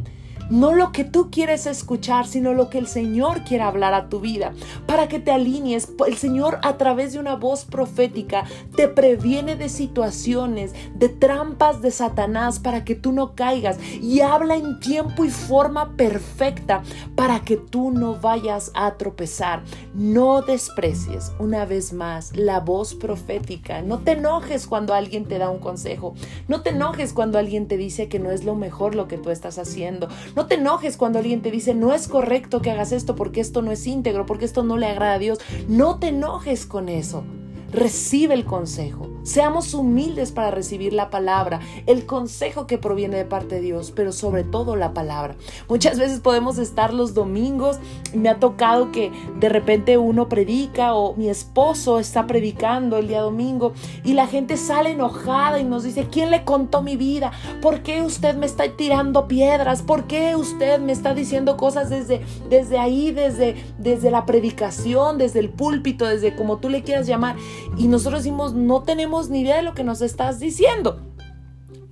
no 0.50 0.74
lo 0.74 0.92
que 0.92 1.04
tú 1.04 1.30
quieres 1.30 1.66
escuchar, 1.66 2.26
sino 2.26 2.52
lo 2.52 2.68
que 2.68 2.78
el 2.78 2.86
Señor 2.86 3.44
quiere 3.44 3.64
hablar 3.64 3.94
a 3.94 4.08
tu 4.08 4.20
vida, 4.20 4.52
para 4.86 5.08
que 5.08 5.20
te 5.20 5.30
alinees. 5.30 5.88
El 6.06 6.16
Señor 6.16 6.58
a 6.62 6.76
través 6.76 7.12
de 7.12 7.18
una 7.18 7.36
voz 7.36 7.64
profética 7.64 8.44
te 8.76 8.88
previene 8.88 9.56
de 9.56 9.68
situaciones, 9.68 10.74
de 10.94 11.08
trampas 11.08 11.80
de 11.82 11.90
Satanás, 11.90 12.58
para 12.58 12.84
que 12.84 12.94
tú 12.94 13.12
no 13.12 13.34
caigas 13.34 13.78
y 14.00 14.20
habla 14.20 14.56
en 14.56 14.80
tiempo 14.80 15.24
y 15.24 15.30
forma 15.30 15.96
perfecta 15.96 16.82
para 17.14 17.40
que 17.40 17.56
tú 17.56 17.90
no 17.90 18.16
vayas 18.16 18.72
a 18.74 18.96
tropezar. 18.96 19.62
No 19.94 20.42
desprecies 20.42 21.32
una 21.38 21.64
vez 21.64 21.92
más 21.92 22.36
la 22.36 22.60
voz 22.60 22.94
profética. 22.94 23.82
No 23.82 23.98
te 23.98 24.12
enojes 24.12 24.66
cuando 24.66 24.94
alguien 24.94 25.26
te 25.26 25.38
da 25.38 25.50
un 25.50 25.58
consejo. 25.58 26.14
No 26.48 26.62
te 26.62 26.70
enojes 26.70 27.12
cuando 27.12 27.38
alguien 27.38 27.68
te 27.68 27.76
dice 27.76 28.08
que 28.08 28.18
no 28.18 28.30
es 28.30 28.44
lo 28.44 28.54
mejor 28.54 28.94
lo 28.94 29.06
que 29.06 29.18
tú 29.18 29.30
estás 29.30 29.58
haciendo. 29.58 30.08
Te 30.46 30.56
enojes 30.56 30.96
cuando 30.96 31.18
alguien 31.18 31.42
te 31.42 31.50
dice, 31.50 31.74
no 31.74 31.92
es 31.92 32.08
correcto 32.08 32.60
que 32.62 32.70
hagas 32.70 32.92
esto 32.92 33.16
porque 33.16 33.40
esto 33.40 33.62
no 33.62 33.70
es 33.72 33.86
íntegro, 33.86 34.26
porque 34.26 34.44
esto 34.44 34.62
no 34.62 34.76
le 34.76 34.86
agrada 34.86 35.14
a 35.14 35.18
Dios. 35.18 35.38
No 35.68 35.98
te 35.98 36.08
enojes 36.08 36.66
con 36.66 36.88
eso. 36.88 37.24
Recibe 37.72 38.34
el 38.34 38.44
consejo. 38.44 39.08
Seamos 39.22 39.74
humildes 39.74 40.32
para 40.32 40.50
recibir 40.50 40.92
la 40.92 41.10
palabra, 41.10 41.60
el 41.86 42.06
consejo 42.06 42.66
que 42.66 42.78
proviene 42.78 43.18
de 43.18 43.24
parte 43.24 43.56
de 43.56 43.60
Dios, 43.60 43.92
pero 43.94 44.12
sobre 44.12 44.44
todo 44.44 44.76
la 44.76 44.94
palabra. 44.94 45.36
Muchas 45.68 45.98
veces 45.98 46.20
podemos 46.20 46.58
estar 46.58 46.94
los 46.94 47.14
domingos 47.14 47.78
me 48.14 48.28
ha 48.28 48.38
tocado 48.38 48.90
que 48.92 49.12
de 49.38 49.48
repente 49.48 49.98
uno 49.98 50.28
predica 50.28 50.94
o 50.94 51.14
mi 51.14 51.28
esposo 51.28 51.98
está 51.98 52.26
predicando 52.26 52.96
el 52.96 53.08
día 53.08 53.20
domingo 53.20 53.72
y 54.04 54.14
la 54.14 54.26
gente 54.26 54.56
sale 54.56 54.90
enojada 54.90 55.60
y 55.60 55.64
nos 55.64 55.84
dice, 55.84 56.08
¿quién 56.10 56.30
le 56.30 56.44
contó 56.44 56.82
mi 56.82 56.96
vida? 56.96 57.32
¿Por 57.60 57.82
qué 57.82 58.02
usted 58.02 58.36
me 58.36 58.46
está 58.46 58.64
tirando 58.76 59.28
piedras? 59.28 59.82
¿Por 59.82 60.04
qué 60.04 60.36
usted 60.36 60.80
me 60.80 60.92
está 60.92 61.14
diciendo 61.14 61.56
cosas 61.56 61.90
desde, 61.90 62.20
desde 62.48 62.78
ahí, 62.78 63.12
desde, 63.12 63.56
desde 63.78 64.10
la 64.10 64.26
predicación, 64.26 65.18
desde 65.18 65.40
el 65.40 65.50
púlpito, 65.50 66.06
desde 66.06 66.34
como 66.34 66.58
tú 66.58 66.68
le 66.68 66.82
quieras 66.82 67.06
llamar? 67.06 67.36
Y 67.76 67.88
nosotros 67.88 68.22
decimos, 68.22 68.54
no 68.54 68.82
ni 69.28 69.40
idea 69.40 69.56
de 69.56 69.62
lo 69.62 69.74
que 69.74 69.84
nos 69.84 70.00
estás 70.02 70.38
diciendo. 70.38 71.00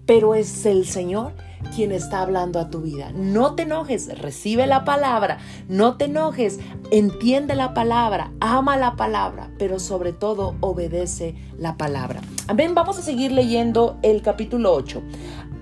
Pero 0.07 0.35
es 0.35 0.65
el 0.65 0.87
Señor 0.87 1.35
quien 1.75 1.93
está 1.93 2.23
hablando 2.23 2.61
a 2.61 2.71
tu 2.71 2.81
vida. 2.81 3.11
No 3.13 3.55
te 3.55 3.65
enojes, 3.65 4.19
recibe 4.19 4.67
la 4.67 4.85
palabra, 4.85 5.39
no 5.69 5.97
te 5.97 6.07
enojes, 6.07 6.61
entiende 6.91 7.55
la 7.55 7.75
palabra, 7.75 8.33
ama 8.41 8.77
la 8.77 8.97
palabra, 8.97 9.51
pero 9.59 9.79
sobre 9.81 10.13
todo 10.13 10.55
obedece 10.61 11.35
la 11.59 11.77
palabra. 11.77 12.21
Amén, 12.47 12.75
vamos 12.75 12.99
a 12.99 13.03
seguir 13.03 13.33
leyendo 13.33 13.99
el 14.03 14.23
capítulo 14.23 14.73
8. 14.73 15.03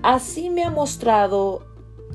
Así 0.03 0.49
me 0.49 0.63
ha 0.63 0.69
mostrado 0.69 1.65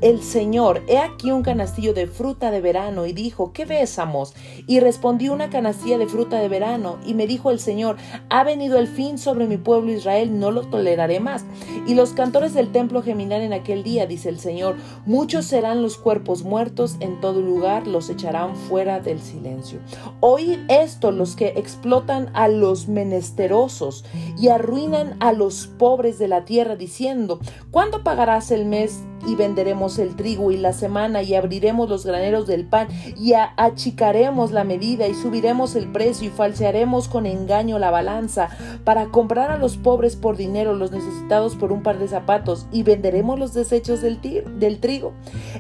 el 0.03 0.23
Señor, 0.23 0.83
he 0.89 0.99
aquí 0.99 1.31
un 1.31 1.43
canastillo 1.43 1.95
de 1.95 2.07
fruta 2.07 2.51
de 2.51 2.61
verano, 2.61 3.07
y 3.07 3.13
dijo, 3.13 3.53
¿qué 3.53 3.65
ves, 3.65 3.99
Amos? 3.99 4.35
Y 4.67 4.81
respondí 4.81 5.29
una 5.29 5.49
canastilla 5.49 5.97
de 5.97 6.07
fruta 6.07 6.41
de 6.41 6.49
verano, 6.49 6.99
y 7.07 7.15
me 7.15 7.27
dijo 7.27 7.51
el 7.51 7.61
Señor, 7.61 7.97
ha 8.29 8.45
venido 8.45 8.79
el 8.79 8.89
fin 8.89 9.17
sobre 9.17 9.47
mi 9.47 9.57
pueblo 9.57 9.93
Israel, 9.93 10.39
no 10.39 10.51
lo 10.51 10.63
toleraré 10.63 11.21
más. 11.21 11.45
Y 11.87 11.95
los 11.95 12.11
cantores 12.11 12.53
del 12.53 12.73
templo 12.73 13.03
geminarán 13.03 13.45
en 13.45 13.53
aquel 13.53 13.83
día, 13.85 14.07
dice 14.07 14.29
el 14.29 14.41
Señor, 14.41 14.77
muchos 15.07 15.47
serán 15.47 15.83
los 15.83 15.97
cuerpos 15.97 16.43
muertos, 16.43 16.97
en 16.99 17.21
todo 17.21 17.41
lugar 17.41 17.87
los 17.87 18.11
echarán 18.11 18.57
fuera 18.57 18.99
del 18.99 19.21
silencio. 19.21 19.79
Oíd 20.21 20.59
esto 20.69 21.13
los 21.13 21.37
que 21.37 21.49
explotan 21.57 22.31
a 22.35 22.49
los 22.49 22.89
menesterosos 22.89 24.05
y 24.37 24.49
arruinan 24.49 25.17
a 25.21 25.33
los 25.33 25.69
pobres 25.69 26.19
de 26.19 26.27
la 26.27 26.45
tierra, 26.45 26.75
diciendo, 26.75 27.39
¿cuándo 27.71 28.03
pagarás 28.03 28.51
el 28.51 28.67
mes 28.67 29.01
y 29.27 29.35
venderemos 29.35 29.99
el 29.99 30.17
trigo 30.17 30.51
y 30.51 30.57
la 30.57 30.73
semana 30.73 31.23
y 31.23 31.35
abriremos 31.35 31.89
los 31.89 32.05
graneros 32.05 32.47
del 32.47 32.67
pan 32.67 32.89
y 33.17 33.35
achicaremos 33.35 34.53
la 34.53 34.65
medida 34.65 35.07
y 35.09 35.15
subiremos 35.15 35.77
el 35.77 35.91
precio 35.91 36.29
y 36.29 36.31
falsearemos 36.31 37.09
con 37.09 37.27
engaño 37.27 37.79
la 37.79 37.91
balanza 37.91 38.49
para 38.85 39.07
comprar 39.07 39.51
a 39.51 39.59
los 39.59 39.77
pobres 39.77 40.17
por 40.17 40.37
dinero, 40.37 40.75
los 40.75 40.93
necesitados 40.93 41.55
por 41.57 41.73
un 41.73 41.83
par 41.83 41.99
de 41.99 42.09
zapatos 42.09 42.67
y 42.73 42.83
venderemos 42.83 43.39
los 43.39 43.55
desechos 43.55 44.01
del, 44.03 44.21
del 44.59 44.81
trigo. 44.81 45.13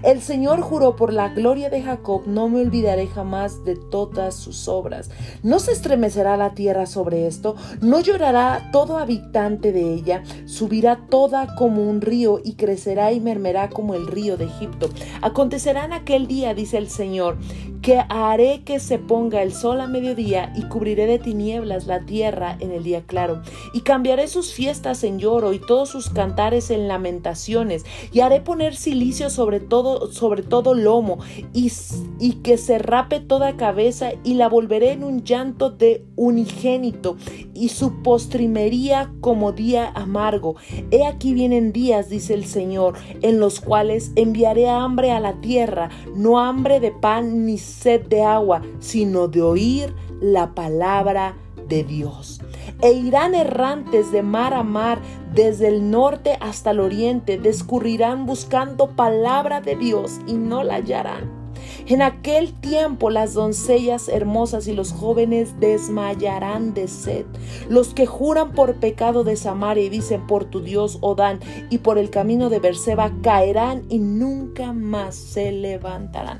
El 0.02 0.20
Señor 0.20 0.60
juró 0.60 0.96
por 0.96 1.12
la 1.12 1.28
gloria 1.28 1.70
de 1.70 1.82
Jacob, 1.82 2.22
no 2.26 2.48
me 2.48 2.60
olvidaré 2.60 3.06
jamás 3.06 3.64
de 3.64 3.76
todas 3.76 4.34
sus 4.34 4.68
obras. 4.68 5.10
No 5.42 5.58
se 5.58 5.72
estremecerá 5.72 6.36
la 6.36 6.54
tierra 6.54 6.86
sobre 6.86 7.26
esto, 7.26 7.56
no 7.80 8.00
llorará 8.00 8.70
todo 8.72 8.98
habitante 8.98 9.72
de 9.72 9.94
ella, 9.94 10.22
subirá 10.46 10.96
toda 11.08 11.54
como 11.56 11.82
un 11.88 12.00
río 12.00 12.40
y 12.42 12.54
crecerá 12.54 13.12
y 13.12 13.20
mermerá 13.20 13.51
como 13.70 13.94
el 13.94 14.06
río 14.06 14.36
de 14.36 14.46
Egipto. 14.46 14.88
Acontecerá 15.20 15.84
en 15.84 15.92
aquel 15.92 16.26
día, 16.26 16.54
dice 16.54 16.78
el 16.78 16.88
Señor, 16.88 17.36
que 17.82 18.00
haré 18.08 18.62
que 18.64 18.78
se 18.78 18.98
ponga 18.98 19.42
el 19.42 19.52
sol 19.52 19.80
a 19.80 19.88
mediodía 19.88 20.52
y 20.56 20.62
cubriré 20.62 21.06
de 21.06 21.18
tinieblas 21.18 21.86
la 21.86 22.06
tierra 22.06 22.56
en 22.60 22.70
el 22.70 22.84
día 22.84 23.02
claro. 23.02 23.42
Y 23.74 23.80
cambiaré 23.80 24.28
sus 24.28 24.54
fiestas 24.54 25.02
en 25.02 25.18
lloro 25.18 25.52
y 25.52 25.58
todos 25.58 25.88
sus 25.88 26.08
cantares 26.08 26.70
en 26.70 26.86
lamentaciones. 26.86 27.84
Y 28.12 28.20
haré 28.20 28.40
poner 28.40 28.76
silicio 28.76 29.30
sobre 29.30 29.58
todo, 29.58 30.12
sobre 30.12 30.42
todo 30.42 30.74
lomo 30.74 31.18
y, 31.52 31.72
y 32.20 32.34
que 32.34 32.56
se 32.56 32.78
rape 32.78 33.18
toda 33.20 33.56
cabeza 33.56 34.12
y 34.22 34.34
la 34.34 34.48
volveré 34.48 34.92
en 34.92 35.02
un 35.02 35.24
llanto 35.24 35.70
de 35.70 36.04
unigénito 36.16 37.16
y 37.52 37.68
su 37.70 38.02
postrimería 38.02 39.12
como 39.20 39.52
día 39.52 39.90
amargo. 39.94 40.56
He 40.92 41.04
aquí 41.04 41.34
vienen 41.34 41.72
días, 41.72 42.08
dice 42.08 42.34
el 42.34 42.44
Señor, 42.44 42.94
en 43.22 43.40
los 43.40 43.60
cuales 43.60 44.12
enviaré 44.14 44.68
hambre 44.68 45.10
a 45.10 45.20
la 45.20 45.40
tierra, 45.40 45.90
no 46.14 46.38
hambre 46.38 46.78
de 46.78 46.92
pan 46.92 47.44
ni 47.44 47.58
sed 47.72 48.02
de 48.06 48.22
agua, 48.22 48.62
sino 48.80 49.28
de 49.28 49.42
oír 49.42 49.94
la 50.20 50.54
palabra 50.54 51.36
de 51.68 51.84
Dios. 51.84 52.40
E 52.82 52.92
irán 52.92 53.34
errantes 53.34 54.12
de 54.12 54.22
mar 54.22 54.54
a 54.54 54.62
mar, 54.62 55.00
desde 55.34 55.68
el 55.68 55.90
norte 55.90 56.36
hasta 56.40 56.72
el 56.72 56.80
oriente, 56.80 57.38
descurrirán 57.38 58.26
buscando 58.26 58.90
palabra 58.90 59.60
de 59.60 59.76
Dios 59.76 60.20
y 60.26 60.34
no 60.34 60.62
la 60.62 60.74
hallarán 60.74 61.42
en 61.86 62.02
aquel 62.02 62.52
tiempo 62.52 63.10
las 63.10 63.34
doncellas 63.34 64.08
hermosas 64.08 64.66
y 64.68 64.72
los 64.72 64.92
jóvenes 64.92 65.58
desmayarán 65.60 66.74
de 66.74 66.88
sed. 66.88 67.26
Los 67.68 67.94
que 67.94 68.06
juran 68.06 68.52
por 68.52 68.76
pecado 68.76 69.24
de 69.24 69.36
Samaria 69.36 69.84
y 69.84 69.88
dicen 69.88 70.26
por 70.26 70.44
tu 70.44 70.60
Dios 70.60 70.98
Odán 71.00 71.40
y 71.70 71.78
por 71.78 71.98
el 71.98 72.10
camino 72.10 72.50
de 72.50 72.60
Berseba 72.60 73.12
caerán 73.22 73.84
y 73.88 73.98
nunca 73.98 74.72
más 74.72 75.14
se 75.14 75.52
levantarán. 75.52 76.38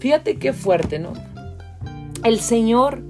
Fíjate 0.00 0.38
qué 0.38 0.54
fuerte, 0.54 0.98
¿no? 0.98 1.12
El 2.24 2.40
Señor 2.40 3.02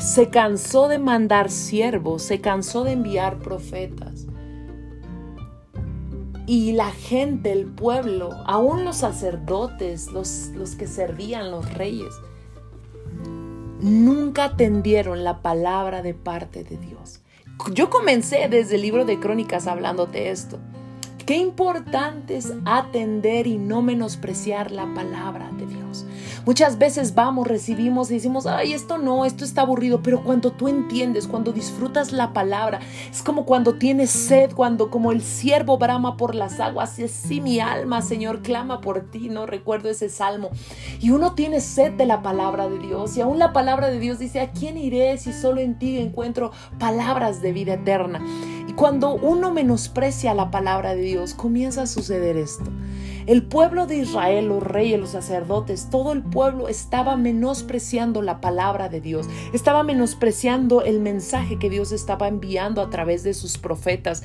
se 0.00 0.28
cansó 0.28 0.88
de 0.88 0.98
mandar 0.98 1.50
siervos, 1.50 2.22
se 2.22 2.40
cansó 2.40 2.82
de 2.82 2.92
enviar 2.92 3.38
profetas. 3.38 4.26
Y 6.46 6.72
la 6.72 6.90
gente, 6.90 7.52
el 7.52 7.64
pueblo, 7.66 8.30
aún 8.44 8.84
los 8.84 8.96
sacerdotes, 8.96 10.10
los, 10.10 10.48
los 10.56 10.74
que 10.74 10.88
servían, 10.88 11.52
los 11.52 11.72
reyes, 11.74 12.12
nunca 13.80 14.44
atendieron 14.44 15.22
la 15.22 15.42
palabra 15.42 16.02
de 16.02 16.14
parte 16.14 16.64
de 16.64 16.76
Dios. 16.76 17.20
Yo 17.72 17.88
comencé 17.88 18.48
desde 18.48 18.74
el 18.74 18.82
libro 18.82 19.04
de 19.04 19.20
Crónicas 19.20 19.68
hablándote 19.68 20.30
esto 20.30 20.58
Qué 21.26 21.38
importante 21.38 22.36
es 22.36 22.52
atender 22.66 23.46
y 23.46 23.56
no 23.56 23.80
menospreciar 23.80 24.70
la 24.70 24.92
palabra 24.94 25.50
de 25.52 25.66
Dios. 25.66 26.04
Muchas 26.46 26.76
veces 26.76 27.14
vamos, 27.14 27.48
recibimos 27.48 28.10
y 28.10 28.14
decimos, 28.14 28.46
ay, 28.46 28.74
esto 28.74 28.98
no, 28.98 29.24
esto 29.24 29.46
está 29.46 29.62
aburrido, 29.62 30.02
pero 30.02 30.22
cuando 30.22 30.52
tú 30.52 30.68
entiendes, 30.68 31.26
cuando 31.26 31.52
disfrutas 31.52 32.12
la 32.12 32.34
palabra, 32.34 32.80
es 33.10 33.22
como 33.22 33.46
cuando 33.46 33.74
tienes 33.78 34.10
sed, 34.10 34.52
cuando 34.52 34.90
como 34.90 35.10
el 35.10 35.22
siervo 35.22 35.78
brama 35.78 36.18
por 36.18 36.34
las 36.34 36.60
aguas, 36.60 36.98
y 36.98 37.04
así 37.04 37.40
mi 37.40 37.60
alma, 37.60 38.02
Señor, 38.02 38.42
clama 38.42 38.82
por 38.82 39.10
ti, 39.10 39.30
no 39.30 39.46
recuerdo 39.46 39.88
ese 39.88 40.10
salmo. 40.10 40.50
Y 41.00 41.12
uno 41.12 41.34
tiene 41.34 41.62
sed 41.62 41.92
de 41.92 42.04
la 42.04 42.20
palabra 42.20 42.68
de 42.68 42.78
Dios, 42.78 43.16
y 43.16 43.22
aún 43.22 43.38
la 43.38 43.54
palabra 43.54 43.88
de 43.88 43.98
Dios 43.98 44.18
dice, 44.18 44.40
¿a 44.40 44.52
quién 44.52 44.76
iré 44.76 45.16
si 45.16 45.32
solo 45.32 45.62
en 45.62 45.78
ti 45.78 45.96
encuentro 45.96 46.52
palabras 46.78 47.40
de 47.40 47.52
vida 47.52 47.74
eterna? 47.74 48.22
Y 48.68 48.74
cuando 48.74 49.14
uno 49.14 49.50
menosprecia 49.50 50.34
la 50.34 50.50
palabra 50.50 50.94
de 50.94 51.02
Dios, 51.02 51.32
comienza 51.32 51.82
a 51.82 51.86
suceder 51.86 52.36
esto. 52.36 52.70
El 53.26 53.42
pueblo 53.42 53.86
de 53.86 53.96
Israel, 53.96 54.48
los 54.48 54.62
reyes, 54.62 55.00
los 55.00 55.10
sacerdotes, 55.10 55.88
todo 55.90 56.12
el 56.12 56.22
pueblo 56.22 56.68
estaba 56.68 57.16
menospreciando 57.16 58.20
la 58.20 58.40
palabra 58.42 58.90
de 58.90 59.00
Dios, 59.00 59.28
estaba 59.54 59.82
menospreciando 59.82 60.82
el 60.82 61.00
mensaje 61.00 61.58
que 61.58 61.70
Dios 61.70 61.90
estaba 61.92 62.28
enviando 62.28 62.82
a 62.82 62.90
través 62.90 63.22
de 63.22 63.32
sus 63.32 63.56
profetas. 63.56 64.22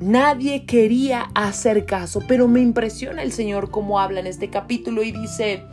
Nadie 0.00 0.66
quería 0.66 1.30
hacer 1.34 1.86
caso, 1.86 2.20
pero 2.28 2.46
me 2.46 2.60
impresiona 2.60 3.22
el 3.22 3.32
Señor 3.32 3.70
cómo 3.70 4.00
habla 4.00 4.20
en 4.20 4.26
este 4.26 4.50
capítulo 4.50 5.02
y 5.02 5.12
dice, 5.12 5.64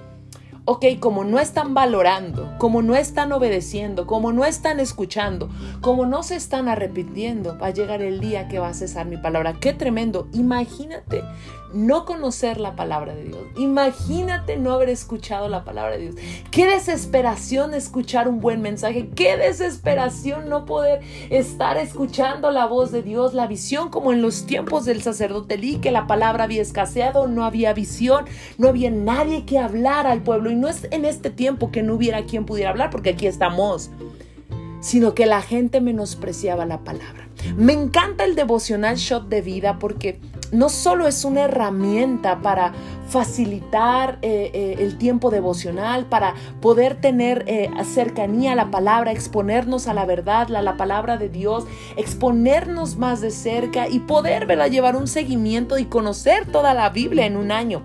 ok, 0.68 0.86
como 1.00 1.24
no 1.24 1.40
están 1.40 1.74
valorando, 1.74 2.54
como 2.58 2.82
no 2.82 2.96
están 2.96 3.32
obedeciendo, 3.32 4.06
como 4.06 4.34
no 4.34 4.44
están 4.44 4.82
escuchando, 4.82 5.50
como 5.80 6.06
no 6.06 6.24
se 6.24 6.36
están 6.36 6.68
arrepintiendo, 6.68 7.58
va 7.58 7.68
a 7.68 7.72
llegar 7.72 8.02
el 8.02 8.20
día 8.20 8.50
que 8.50 8.60
va 8.60 8.68
a 8.68 8.74
cesar 8.74 9.06
mi 9.06 9.16
palabra. 9.16 9.54
Qué 9.62 9.72
tremendo. 9.72 10.28
Imagínate 10.34 11.24
no 11.74 12.06
conocer 12.06 12.60
la 12.60 12.76
palabra 12.76 13.14
de 13.14 13.26
Dios. 13.26 13.42
Imagínate 13.58 14.58
no 14.58 14.74
haber 14.74 14.90
escuchado 14.90 15.50
la 15.50 15.64
palabra 15.64 15.98
de 15.98 16.00
Dios. 16.00 16.16
Qué 16.52 16.66
desesperación 16.66 17.74
escuchar 17.74 18.28
un 18.28 18.40
buen 18.40 18.62
mensaje. 18.62 19.10
Qué 19.16 19.38
desesperación 19.38 20.50
no 20.50 20.66
poder 20.66 21.02
estar 21.30 21.78
escuchando 21.78 22.52
la 22.52 22.66
voz 22.66 22.92
de 22.92 23.04
Dios, 23.04 23.34
la 23.34 23.48
visión 23.48 23.90
como 23.90 24.14
en 24.14 24.22
los 24.22 24.46
tiempos 24.46 24.86
del 24.86 25.02
sacerdote 25.02 25.58
Lee, 25.58 25.80
que 25.80 25.92
la 25.92 26.08
palabra 26.08 26.46
había 26.46 26.62
escaseado, 26.62 27.28
no 27.28 27.46
había 27.46 27.74
visión, 27.74 28.26
no 28.58 28.70
había 28.70 28.92
nadie 28.92 29.46
que 29.46 29.60
hablar 29.60 30.08
al 30.08 30.22
pueblo. 30.22 30.50
Y 30.50 30.56
no 30.56 30.68
es 30.68 30.88
en 30.92 31.06
este 31.06 31.30
tiempo 31.30 31.72
que 31.72 31.84
no 31.84 31.96
hubiera 31.96 32.26
quien 32.26 32.46
pudiera 32.46 32.70
hablar, 32.70 32.90
porque 32.90 33.12
aquí 33.12 33.28
estamos, 33.28 33.90
sino 34.80 35.14
que 35.14 35.26
la 35.26 35.42
gente 35.42 35.82
menospreciaba 35.82 36.66
la 36.66 36.84
palabra. 36.84 37.28
Me 37.56 37.74
encanta 37.74 38.24
el 38.26 38.36
devocional 38.36 38.98
shot 38.98 39.28
de 39.30 39.42
vida 39.42 39.80
porque 39.80 40.20
no 40.52 40.70
solo 40.70 41.08
es 41.08 41.26
una 41.26 41.44
herramienta 41.44 42.42
para 42.42 42.74
facilitar 43.08 44.20
eh, 44.22 44.52
eh, 44.54 44.76
el 44.80 44.98
tiempo 44.98 45.30
devocional, 45.30 46.06
para 46.06 46.36
poder 46.62 47.00
tener 47.00 47.44
eh, 47.48 47.70
cercanía 47.86 48.52
a 48.52 48.56
la 48.56 48.70
palabra, 48.70 49.12
exponernos 49.12 49.88
a 49.88 49.94
la 49.94 50.06
verdad, 50.06 50.54
a 50.54 50.62
la 50.62 50.78
palabra 50.78 51.18
de 51.18 51.30
Dios, 51.30 51.66
exponernos 51.96 52.98
más 52.98 53.22
de 53.22 53.32
cerca 53.32 53.88
y 53.88 54.00
poder 54.00 54.48
llevar 54.70 54.96
un 54.96 55.08
seguimiento 55.08 55.78
y 55.78 55.86
conocer 55.86 56.52
toda 56.52 56.74
la 56.74 56.90
Biblia 56.90 57.26
en 57.26 57.38
un 57.38 57.52
año. 57.52 57.84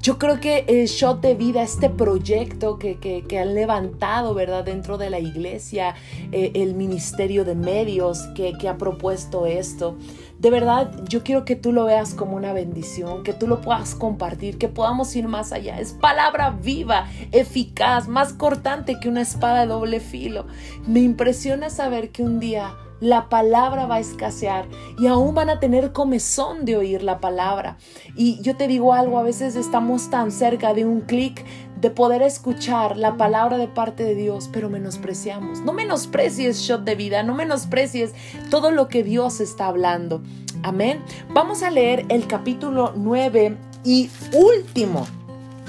Yo 0.00 0.16
creo 0.16 0.38
que 0.38 0.64
el 0.68 0.86
Shot 0.86 1.20
de 1.20 1.34
Vida, 1.34 1.62
este 1.62 1.90
proyecto 1.90 2.78
que, 2.78 2.98
que, 2.98 3.38
han 3.38 3.54
levantado, 3.54 4.32
¿verdad? 4.32 4.64
Dentro 4.64 4.96
de 4.96 5.10
la 5.10 5.18
iglesia, 5.18 5.96
el 6.30 6.74
Ministerio 6.76 7.44
de 7.44 7.56
Medios 7.56 8.22
que, 8.36 8.52
que 8.58 8.68
ha 8.68 8.78
propuesto 8.78 9.44
esto, 9.44 9.96
de 10.38 10.50
verdad, 10.50 10.92
yo 11.08 11.24
quiero 11.24 11.44
que 11.44 11.56
tú 11.56 11.72
lo 11.72 11.84
veas 11.84 12.14
como 12.14 12.36
una 12.36 12.52
bendición, 12.52 13.24
que 13.24 13.32
tú 13.32 13.48
lo 13.48 13.60
puedas 13.60 13.96
compartir, 13.96 14.56
que 14.56 14.68
podamos 14.68 15.14
ir 15.16 15.26
más 15.26 15.50
allá. 15.50 15.80
Es 15.80 15.92
palabra 15.92 16.50
viva, 16.50 17.08
eficaz, 17.32 18.06
más 18.06 18.32
cortante 18.32 19.00
que 19.00 19.08
una 19.08 19.20
espada 19.20 19.60
de 19.60 19.66
doble 19.66 19.98
filo. 19.98 20.46
Me 20.86 21.00
impresiona 21.00 21.70
saber 21.70 22.10
que 22.10 22.22
un 22.22 22.38
día 22.38 22.72
la 23.00 23.28
palabra 23.28 23.86
va 23.86 23.96
a 23.96 24.00
escasear 24.00 24.66
y 24.98 25.06
aún 25.06 25.34
van 25.34 25.50
a 25.50 25.60
tener 25.60 25.92
comezón 25.92 26.64
de 26.64 26.76
oír 26.76 27.02
la 27.02 27.20
palabra. 27.20 27.76
Y 28.16 28.40
yo 28.42 28.56
te 28.56 28.68
digo 28.68 28.92
algo, 28.92 29.18
a 29.18 29.22
veces 29.22 29.56
estamos 29.56 30.10
tan 30.10 30.30
cerca 30.30 30.74
de 30.74 30.84
un 30.84 31.02
clic 31.02 31.44
de 31.80 31.90
poder 31.90 32.22
escuchar 32.22 32.96
la 32.96 33.16
palabra 33.16 33.56
de 33.56 33.68
parte 33.68 34.02
de 34.02 34.14
Dios, 34.14 34.50
pero 34.52 34.68
menospreciamos. 34.68 35.60
No 35.60 35.72
menosprecies 35.72 36.58
shot 36.58 36.82
de 36.84 36.96
vida, 36.96 37.22
no 37.22 37.34
menosprecies 37.34 38.14
todo 38.50 38.70
lo 38.70 38.88
que 38.88 39.04
Dios 39.04 39.40
está 39.40 39.66
hablando. 39.66 40.22
Amén. 40.62 41.00
Vamos 41.32 41.62
a 41.62 41.70
leer 41.70 42.04
el 42.08 42.26
capítulo 42.26 42.92
9 42.96 43.56
y 43.84 44.10
último 44.32 45.06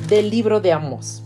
del 0.08 0.32
libro 0.32 0.62
de 0.62 0.74
Amos. 0.74 1.24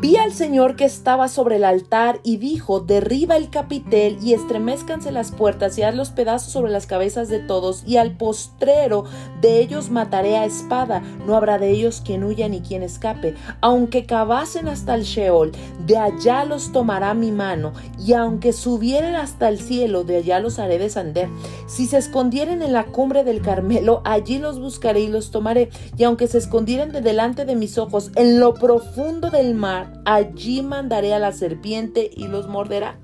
Vi 0.00 0.16
al 0.16 0.32
Señor 0.32 0.76
que 0.76 0.84
estaba 0.84 1.26
sobre 1.26 1.56
el 1.56 1.64
altar 1.64 2.20
y 2.22 2.36
dijo, 2.36 2.78
derriba 2.78 3.36
el 3.36 3.50
capitel 3.50 4.16
y 4.22 4.32
estremezcanse 4.32 5.10
las 5.10 5.32
puertas 5.32 5.76
y 5.76 5.82
haz 5.82 5.92
los 5.96 6.10
pedazos 6.10 6.52
sobre 6.52 6.70
las 6.70 6.86
cabezas 6.86 7.28
de 7.28 7.40
todos 7.40 7.82
y 7.84 7.96
al 7.96 8.16
postrero 8.16 9.06
de 9.40 9.58
ellos 9.58 9.90
mataré 9.90 10.36
a 10.36 10.44
espada, 10.44 11.02
no 11.26 11.36
habrá 11.36 11.58
de 11.58 11.70
ellos 11.70 12.00
quien 12.00 12.22
huya 12.22 12.48
ni 12.48 12.60
quien 12.60 12.84
escape, 12.84 13.34
aunque 13.60 14.06
cavasen 14.06 14.68
hasta 14.68 14.94
el 14.94 15.02
Sheol, 15.02 15.50
de 15.84 15.98
allá 15.98 16.44
los 16.44 16.70
tomará 16.70 17.12
mi 17.14 17.32
mano 17.32 17.72
y 17.98 18.12
aunque 18.12 18.52
subieren 18.52 19.16
hasta 19.16 19.48
el 19.48 19.58
cielo, 19.58 20.04
de 20.04 20.18
allá 20.18 20.38
los 20.38 20.60
haré 20.60 20.78
descender. 20.78 21.28
Si 21.66 21.86
se 21.86 21.98
escondieren 21.98 22.62
en 22.62 22.72
la 22.72 22.84
cumbre 22.84 23.24
del 23.24 23.42
Carmelo, 23.42 24.02
allí 24.04 24.38
los 24.38 24.60
buscaré 24.60 25.00
y 25.00 25.08
los 25.08 25.32
tomaré, 25.32 25.70
y 25.96 26.04
aunque 26.04 26.28
se 26.28 26.38
escondieren 26.38 26.92
de 26.92 27.00
delante 27.00 27.44
de 27.44 27.56
mis 27.56 27.78
ojos 27.78 28.12
en 28.14 28.38
lo 28.38 28.54
profundo 28.54 29.30
del 29.30 29.54
mar, 29.54 29.87
allí 30.04 30.62
mandaré 30.62 31.14
a 31.14 31.18
la 31.18 31.32
serpiente 31.32 32.10
y 32.14 32.28
los 32.28 32.48
morderá. 32.48 32.98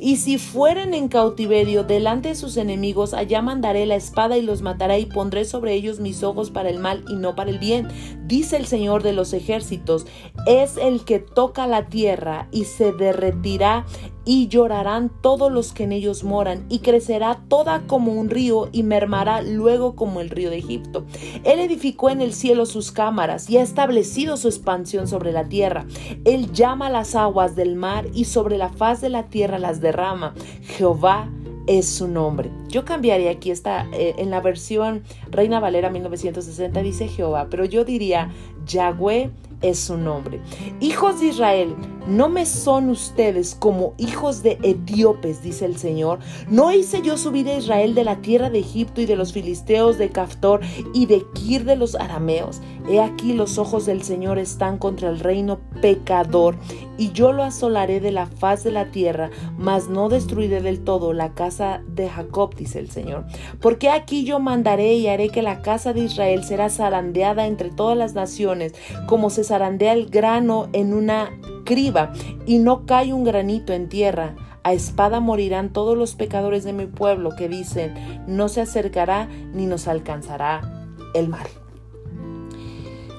Y 0.00 0.16
si 0.16 0.38
fueren 0.38 0.94
en 0.94 1.08
cautiverio 1.08 1.84
delante 1.84 2.30
de 2.30 2.34
sus 2.34 2.56
enemigos, 2.56 3.14
allá 3.14 3.42
mandaré 3.42 3.86
la 3.86 3.96
espada 3.96 4.36
y 4.36 4.42
los 4.42 4.62
mataré 4.62 5.00
y 5.00 5.06
pondré 5.06 5.44
sobre 5.44 5.74
ellos 5.74 6.00
mis 6.00 6.22
ojos 6.22 6.50
para 6.50 6.70
el 6.70 6.78
mal 6.78 7.04
y 7.08 7.14
no 7.14 7.34
para 7.34 7.50
el 7.50 7.58
bien. 7.58 7.88
Dice 8.26 8.56
el 8.56 8.66
Señor 8.66 9.02
de 9.02 9.12
los 9.12 9.32
ejércitos, 9.32 10.06
es 10.46 10.76
el 10.76 11.04
que 11.04 11.18
toca 11.18 11.66
la 11.66 11.86
tierra 11.86 12.48
y 12.50 12.64
se 12.64 12.92
derretirá 12.92 13.86
y 14.26 14.48
llorarán 14.48 15.10
todos 15.22 15.50
los 15.50 15.72
que 15.72 15.84
en 15.84 15.92
ellos 15.92 16.24
moran, 16.24 16.66
y 16.68 16.80
crecerá 16.80 17.40
toda 17.48 17.86
como 17.86 18.12
un 18.12 18.28
río, 18.28 18.68
y 18.72 18.82
mermará 18.82 19.40
luego 19.40 19.96
como 19.96 20.20
el 20.20 20.28
río 20.28 20.50
de 20.50 20.58
Egipto. 20.58 21.06
Él 21.44 21.60
edificó 21.60 22.10
en 22.10 22.20
el 22.20 22.34
cielo 22.34 22.66
sus 22.66 22.92
cámaras, 22.92 23.48
y 23.48 23.56
ha 23.56 23.62
establecido 23.62 24.36
su 24.36 24.48
expansión 24.48 25.06
sobre 25.06 25.32
la 25.32 25.48
tierra. 25.48 25.86
Él 26.24 26.52
llama 26.52 26.90
las 26.90 27.14
aguas 27.14 27.56
del 27.56 27.76
mar, 27.76 28.08
y 28.12 28.24
sobre 28.24 28.58
la 28.58 28.68
faz 28.68 29.00
de 29.00 29.08
la 29.08 29.28
tierra 29.28 29.58
las 29.58 29.80
derrama. 29.80 30.34
Jehová 30.62 31.30
es 31.66 31.88
su 31.88 32.08
nombre. 32.08 32.50
Yo 32.68 32.84
cambiaría 32.84 33.30
aquí 33.30 33.50
esta, 33.50 33.86
eh, 33.92 34.14
en 34.18 34.30
la 34.30 34.40
versión 34.40 35.02
Reina 35.30 35.60
Valera 35.60 35.90
1960 35.90 36.82
dice 36.82 37.08
Jehová, 37.08 37.48
pero 37.50 37.64
yo 37.64 37.84
diría 37.84 38.30
Yahweh 38.66 39.30
es 39.68 39.78
su 39.78 39.96
nombre. 39.96 40.40
Hijos 40.80 41.20
de 41.20 41.26
Israel, 41.26 41.74
no 42.06 42.28
me 42.28 42.46
son 42.46 42.88
ustedes 42.90 43.54
como 43.54 43.94
hijos 43.98 44.42
de 44.42 44.58
etíopes, 44.62 45.42
dice 45.42 45.64
el 45.64 45.76
Señor. 45.76 46.20
No 46.48 46.72
hice 46.72 47.02
yo 47.02 47.16
subir 47.16 47.48
a 47.48 47.56
Israel 47.56 47.94
de 47.94 48.04
la 48.04 48.16
tierra 48.16 48.50
de 48.50 48.60
Egipto 48.60 49.00
y 49.00 49.06
de 49.06 49.16
los 49.16 49.32
filisteos 49.32 49.98
de 49.98 50.10
Caftor 50.10 50.60
y 50.94 51.06
de 51.06 51.24
Kir 51.34 51.64
de 51.64 51.76
los 51.76 51.94
arameos. 51.94 52.60
He 52.88 53.00
aquí 53.00 53.32
los 53.32 53.58
ojos 53.58 53.86
del 53.86 54.02
Señor 54.02 54.38
están 54.38 54.78
contra 54.78 55.08
el 55.08 55.18
reino 55.20 55.58
pecador 55.80 56.56
y 56.98 57.12
yo 57.12 57.32
lo 57.32 57.42
asolaré 57.42 58.00
de 58.00 58.12
la 58.12 58.26
faz 58.26 58.64
de 58.64 58.72
la 58.72 58.90
tierra, 58.90 59.30
mas 59.56 59.88
no 59.88 60.08
destruiré 60.08 60.60
del 60.60 60.80
todo 60.80 61.12
la 61.12 61.34
casa 61.34 61.82
de 61.88 62.08
Jacob, 62.08 62.54
dice 62.54 62.78
el 62.78 62.90
Señor. 62.90 63.24
Porque 63.60 63.90
aquí 63.90 64.24
yo 64.24 64.38
mandaré 64.38 64.94
y 64.94 65.06
haré 65.08 65.28
que 65.28 65.42
la 65.42 65.62
casa 65.62 65.92
de 65.92 66.00
Israel 66.00 66.44
será 66.44 66.70
zarandeada 66.70 67.46
entre 67.46 67.70
todas 67.70 67.96
las 67.96 68.14
naciones, 68.14 68.74
como 69.06 69.30
se 69.30 69.44
zarandea 69.44 69.92
el 69.92 70.06
grano 70.06 70.68
en 70.72 70.94
una 70.94 71.30
criba, 71.64 72.12
y 72.46 72.58
no 72.58 72.86
cae 72.86 73.12
un 73.12 73.24
granito 73.24 73.72
en 73.72 73.88
tierra. 73.88 74.34
A 74.62 74.72
espada 74.72 75.20
morirán 75.20 75.72
todos 75.72 75.96
los 75.96 76.16
pecadores 76.16 76.64
de 76.64 76.72
mi 76.72 76.86
pueblo 76.86 77.30
que 77.36 77.48
dicen, 77.48 77.94
no 78.26 78.48
se 78.48 78.60
acercará 78.60 79.28
ni 79.52 79.66
nos 79.66 79.86
alcanzará 79.86 80.88
el 81.14 81.28
mal. 81.28 81.46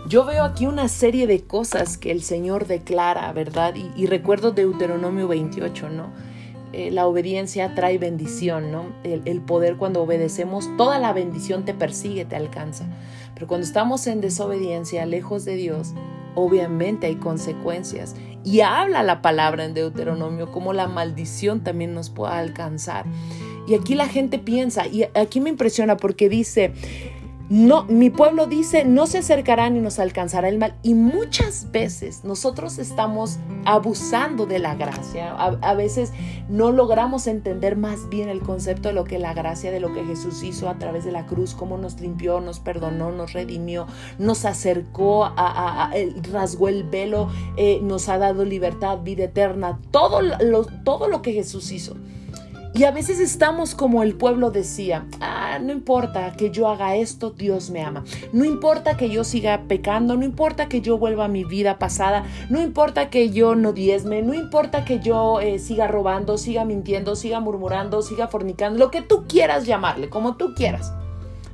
Yo 0.08 0.24
veo 0.24 0.46
aquí 0.46 0.66
una 0.68 0.88
serie 0.88 1.28
de 1.28 1.44
cosas 1.44 1.98
que 1.98 2.12
el 2.12 2.24
Señor 2.24 2.66
declara, 2.66 3.30
¿verdad? 3.34 3.76
Y, 3.76 4.06
recuerdo 4.06 4.52
Deuteronomio 4.52 5.28
28, 5.28 5.90
¿no? 5.90 6.14
Eh, 6.72 6.92
la 6.92 7.08
obediencia 7.08 7.76
trae 7.76 7.98
bendición, 7.98 8.72
¿no? 8.72 8.86
El, 9.04 9.22
el, 9.26 9.42
poder 9.42 9.76
cuando 9.76 10.02
obedecemos, 10.02 10.70
toda 10.78 10.98
la 10.98 11.12
bendición 11.12 11.66
te 11.66 11.74
persigue, 11.74 12.24
te 12.24 12.38
alcanza. 12.38 12.86
Pero 13.34 13.48
cuando 13.48 13.68
estamos 13.68 14.08
en 14.08 14.22
desobediencia, 14.22 15.06
lejos 15.06 15.44
de 15.44 15.56
Dios, 15.56 15.94
obviamente 16.36 17.08
hay 17.08 17.16
consecuencias. 17.16 18.16
Y 18.46 18.62
habla 18.62 19.04
la 19.04 19.22
palabra 19.22 19.66
en 19.66 19.74
Deuteronomio 19.74 20.54
como 20.54 20.72
la 20.72 20.88
maldición 20.88 21.66
también 21.66 21.94
nos 21.94 22.10
puede 22.10 22.34
alcanzar. 22.34 23.06
Y 23.68 23.74
aquí 23.74 23.94
la 23.96 24.08
gente 24.08 24.40
piensa, 24.40 24.88
y 24.88 25.04
aquí 25.16 25.42
me 25.42 25.50
impresiona 25.50 25.98
porque 25.98 26.30
dice, 26.30 26.72
no, 27.50 27.86
mi 27.86 28.10
pueblo 28.10 28.46
dice, 28.46 28.84
no 28.84 29.08
se 29.08 29.20
acercarán 29.20 29.78
y 29.78 29.80
nos 29.80 30.00
alcanzará 30.00 30.50
el 30.50 30.58
mal. 30.58 30.76
Y 30.84 30.96
muchas 30.96 31.72
veces 31.72 32.26
nosotros 32.26 32.78
estamos 32.78 33.38
abusando 33.64 34.46
de 34.46 34.60
la 34.60 34.76
gracia. 34.76 35.34
A, 35.34 35.74
veces 35.74 36.12
no 36.50 36.72
logramos 36.72 37.26
entender 37.28 37.78
más 37.78 38.10
bien 38.10 38.28
el 38.28 38.42
concepto 38.42 38.90
de 38.90 38.96
lo 38.96 39.06
que 39.06 39.18
la 39.18 39.34
gracia, 39.34 39.72
de 39.72 39.80
lo 39.80 39.94
que 39.94 40.04
Jesús 40.04 40.44
hizo 40.44 40.68
a 40.68 40.78
través 40.78 41.06
de 41.06 41.12
la 41.12 41.26
cruz, 41.26 41.54
cómo 41.54 41.78
nos 41.78 42.02
limpió, 42.02 42.42
nos 42.42 42.60
perdonó, 42.60 43.12
nos 43.12 43.32
redimió, 43.32 43.88
nos 44.20 44.44
acercó, 44.44 45.32
rasgó 46.32 46.68
el 46.68 46.84
velo, 46.84 47.30
eh, 47.56 47.80
nos 47.82 48.10
ha 48.10 48.18
dado 48.18 48.44
libertad, 48.44 49.00
vida 49.04 49.26
eterna, 49.26 49.80
todo 49.92 50.20
todo 50.84 51.08
lo 51.08 51.22
que 51.22 51.32
Jesús 51.32 51.72
hizo. 51.72 51.96
Y 52.78 52.84
a 52.84 52.92
veces 52.92 53.20
estamos 53.20 53.74
como 53.74 54.04
el 54.04 54.14
pueblo 54.14 54.52
decía, 54.52 55.08
ah, 55.20 55.58
no 55.60 55.72
importa 55.72 56.34
que 56.34 56.52
yo 56.52 56.68
haga 56.70 56.96
esto, 56.96 57.32
Dios 57.32 57.72
me 57.72 57.82
ama. 57.82 58.04
No 58.34 58.46
importa 58.46 58.96
que 58.96 59.10
yo 59.10 59.24
siga 59.24 59.64
pecando, 59.68 60.16
no 60.16 60.24
importa 60.24 60.70
que 60.70 60.82
yo 60.82 61.00
vuelva 61.00 61.26
a 61.26 61.28
mi 61.28 61.44
vida 61.44 61.80
pasada, 61.80 62.26
no 62.52 62.62
importa 62.62 63.10
que 63.10 63.32
yo 63.32 63.56
no 63.56 63.74
diezme, 63.74 64.22
no 64.22 64.36
importa 64.36 64.86
que 64.86 65.00
yo 65.00 65.40
eh, 65.40 65.58
siga 65.58 65.88
robando, 65.88 66.38
siga 66.38 66.66
mintiendo, 66.66 67.16
siga 67.16 67.40
murmurando, 67.40 68.04
siga 68.04 68.28
fornicando, 68.28 68.78
lo 68.78 68.92
que 68.92 69.02
tú 69.02 69.26
quieras 69.28 69.66
llamarle, 69.66 70.10
como 70.10 70.36
tú 70.36 70.54
quieras. 70.54 70.94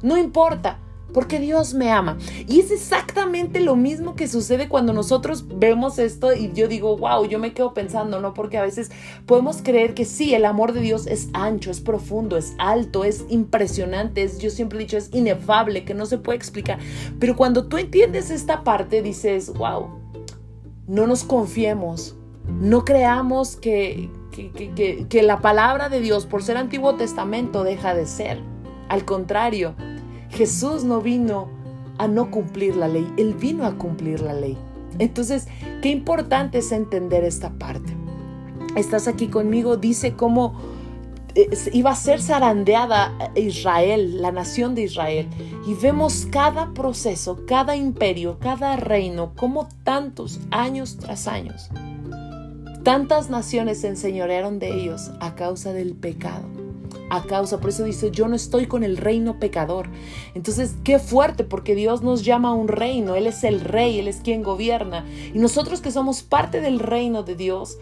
No 0.01 0.17
importa 0.17 0.79
porque 1.13 1.39
Dios 1.39 1.73
me 1.73 1.91
ama. 1.91 2.17
Y 2.47 2.60
es 2.60 2.71
exactamente 2.71 3.60
lo 3.62 3.76
mismo 3.76 4.15
que 4.15 4.28
sucede 4.28 4.67
cuando 4.67 4.93
nosotros 4.93 5.45
vemos 5.47 5.99
esto 5.99 6.34
y 6.34 6.52
yo 6.54 6.67
digo, 6.67 6.97
wow, 6.97 7.26
yo 7.26 7.39
me 7.39 7.54
quedo 7.54 7.73
pensando, 7.73 8.19
¿no? 8.19 8.34
Porque 8.34 8.58
a 8.58 8.63
veces 8.63 8.91
podemos 9.26 9.62
creer 9.62 9.93
que 9.93 10.06
sí, 10.06 10.34
el 10.34 10.45
amor 10.45 10.73
de 10.73 10.82
Dios 10.82 11.08
es 11.08 11.30
ancho, 11.34 11.71
es 11.71 11.80
profundo, 11.80 12.36
es 12.36 12.54
alto, 12.58 13.04
es 13.04 13.26
impresionante, 13.30 14.23
es, 14.23 14.39
yo 14.39 14.49
siempre 14.49 14.80
he 14.80 14.82
dicho, 14.82 14.97
es 14.97 15.10
inefable, 15.13 15.86
que 15.86 15.93
no 15.93 16.06
se 16.06 16.17
puede 16.17 16.38
explicar. 16.38 16.80
Pero 17.19 17.36
cuando 17.36 17.65
tú 17.67 17.78
entiendes 17.78 18.30
esta 18.30 18.63
parte, 18.63 19.02
dices, 19.02 19.54
wow, 19.54 19.89
no 20.88 21.08
nos 21.08 21.23
confiemos, 21.23 22.15
no 22.47 22.84
creamos 22.84 23.56
que, 23.56 24.10
que, 24.32 25.06
que 25.08 25.21
la 25.21 25.39
palabra 25.39 25.89
de 25.89 26.02
Dios, 26.02 26.26
por 26.26 26.43
ser 26.43 26.58
Antiguo 26.58 26.95
Testamento, 26.95 27.63
deja 27.63 27.93
de 27.93 28.06
ser. 28.06 28.41
Al 28.89 29.06
contrario, 29.06 29.76
Jesús 30.34 30.84
no 30.84 31.02
vino 31.02 31.48
a 31.98 32.08
no 32.08 32.32
cumplir 32.32 32.76
la 32.76 32.88
ley, 32.88 33.08
Él 33.17 33.36
vino 33.36 33.65
a 33.65 33.78
cumplir 33.78 34.22
la 34.22 34.34
ley. 34.34 34.58
Entonces, 35.00 35.48
qué 35.82 35.89
importante 35.89 36.60
es 36.60 36.72
entender 36.72 37.24
esta 37.24 37.52
parte. 37.52 37.93
Estás 38.76 39.08
aquí 39.08 39.28
conmigo, 39.28 39.78
dice 39.78 40.13
cómo 40.13 40.56
eh, 41.36 41.50
iba 41.72 41.91
a 41.91 41.96
ser 41.96 42.22
zarandeada 42.22 43.13
Israel, 43.36 44.22
la 44.22 44.32
nación 44.32 44.74
de 44.76 44.84
Israel. 44.84 45.30
Y 45.67 45.76
vemos 45.76 46.28
cada 46.32 46.74
proceso, 46.74 47.46
cada 47.48 47.76
imperio, 47.76 48.39
cada 48.39 48.76
reino, 48.76 49.34
como 49.36 49.67
tantos 49.84 50.39
años 50.50 50.98
tras 50.98 51.28
años, 51.28 51.69
tantas 52.84 53.30
naciones 53.30 53.82
se 53.82 53.88
enseñorearon 53.88 54.60
de 54.60 54.74
ellos 54.74 55.12
a 55.19 55.36
causa 55.36 55.74
del 55.74 55.93
pecado 55.93 56.62
a 57.10 57.23
causa. 57.23 57.60
Por 57.60 57.69
eso 57.69 57.84
dice, 57.84 58.12
yo 58.12 58.27
no 58.27 58.36
estoy 58.36 58.67
con 58.67 58.84
el 58.84 58.97
reino 58.97 59.39
pecador. 59.39 59.88
Entonces, 60.34 60.75
qué 60.84 60.99
fuerte, 60.99 61.43
porque 61.43 61.75
Dios 61.75 62.01
nos 62.01 62.23
llama 62.23 62.49
a 62.49 62.53
un 62.53 62.67
reino. 62.67 63.15
Él 63.15 63.27
es 63.27 63.43
el 63.43 63.62
rey, 63.62 63.99
Él 63.99 64.08
es 64.08 64.17
quien 64.17 64.43
gobierna. 64.43 65.06
Y 65.34 65.39
nosotros 65.39 65.82
que 65.82 65.91
somos 65.91 66.23
parte 66.23 66.62
del 66.62 66.79
reino 66.79 67.23
de 67.23 67.36
Dios, 67.36 67.77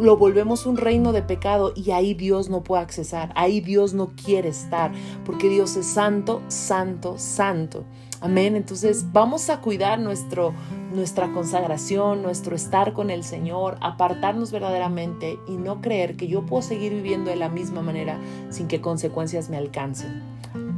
lo 0.00 0.16
volvemos 0.16 0.66
un 0.66 0.76
reino 0.76 1.12
de 1.12 1.22
pecado 1.22 1.72
y 1.74 1.90
ahí 1.90 2.14
Dios 2.14 2.48
no 2.48 2.62
puede 2.62 2.82
accesar, 2.82 3.32
ahí 3.34 3.60
Dios 3.60 3.94
no 3.94 4.12
quiere 4.14 4.48
estar, 4.48 4.92
porque 5.24 5.48
Dios 5.48 5.76
es 5.76 5.86
santo, 5.86 6.40
santo, 6.48 7.18
santo. 7.18 7.84
Amén. 8.20 8.56
Entonces 8.56 9.12
vamos 9.12 9.48
a 9.48 9.60
cuidar 9.60 9.98
nuestro, 10.00 10.52
nuestra 10.92 11.32
consagración, 11.32 12.22
nuestro 12.22 12.56
estar 12.56 12.92
con 12.92 13.10
el 13.10 13.24
Señor, 13.24 13.76
apartarnos 13.80 14.50
verdaderamente 14.50 15.38
y 15.46 15.52
no 15.52 15.80
creer 15.80 16.16
que 16.16 16.28
yo 16.28 16.46
puedo 16.46 16.62
seguir 16.62 16.92
viviendo 16.92 17.30
de 17.30 17.36
la 17.36 17.48
misma 17.48 17.82
manera 17.82 18.18
sin 18.50 18.68
que 18.68 18.80
consecuencias 18.80 19.50
me 19.50 19.56
alcancen. 19.56 20.22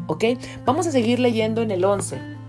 ¿Ok? 0.06 0.24
Vamos 0.64 0.86
a 0.86 0.92
seguir 0.92 1.20
leyendo 1.20 1.62
en 1.62 1.70
el 1.70 1.84
11. 1.84 2.40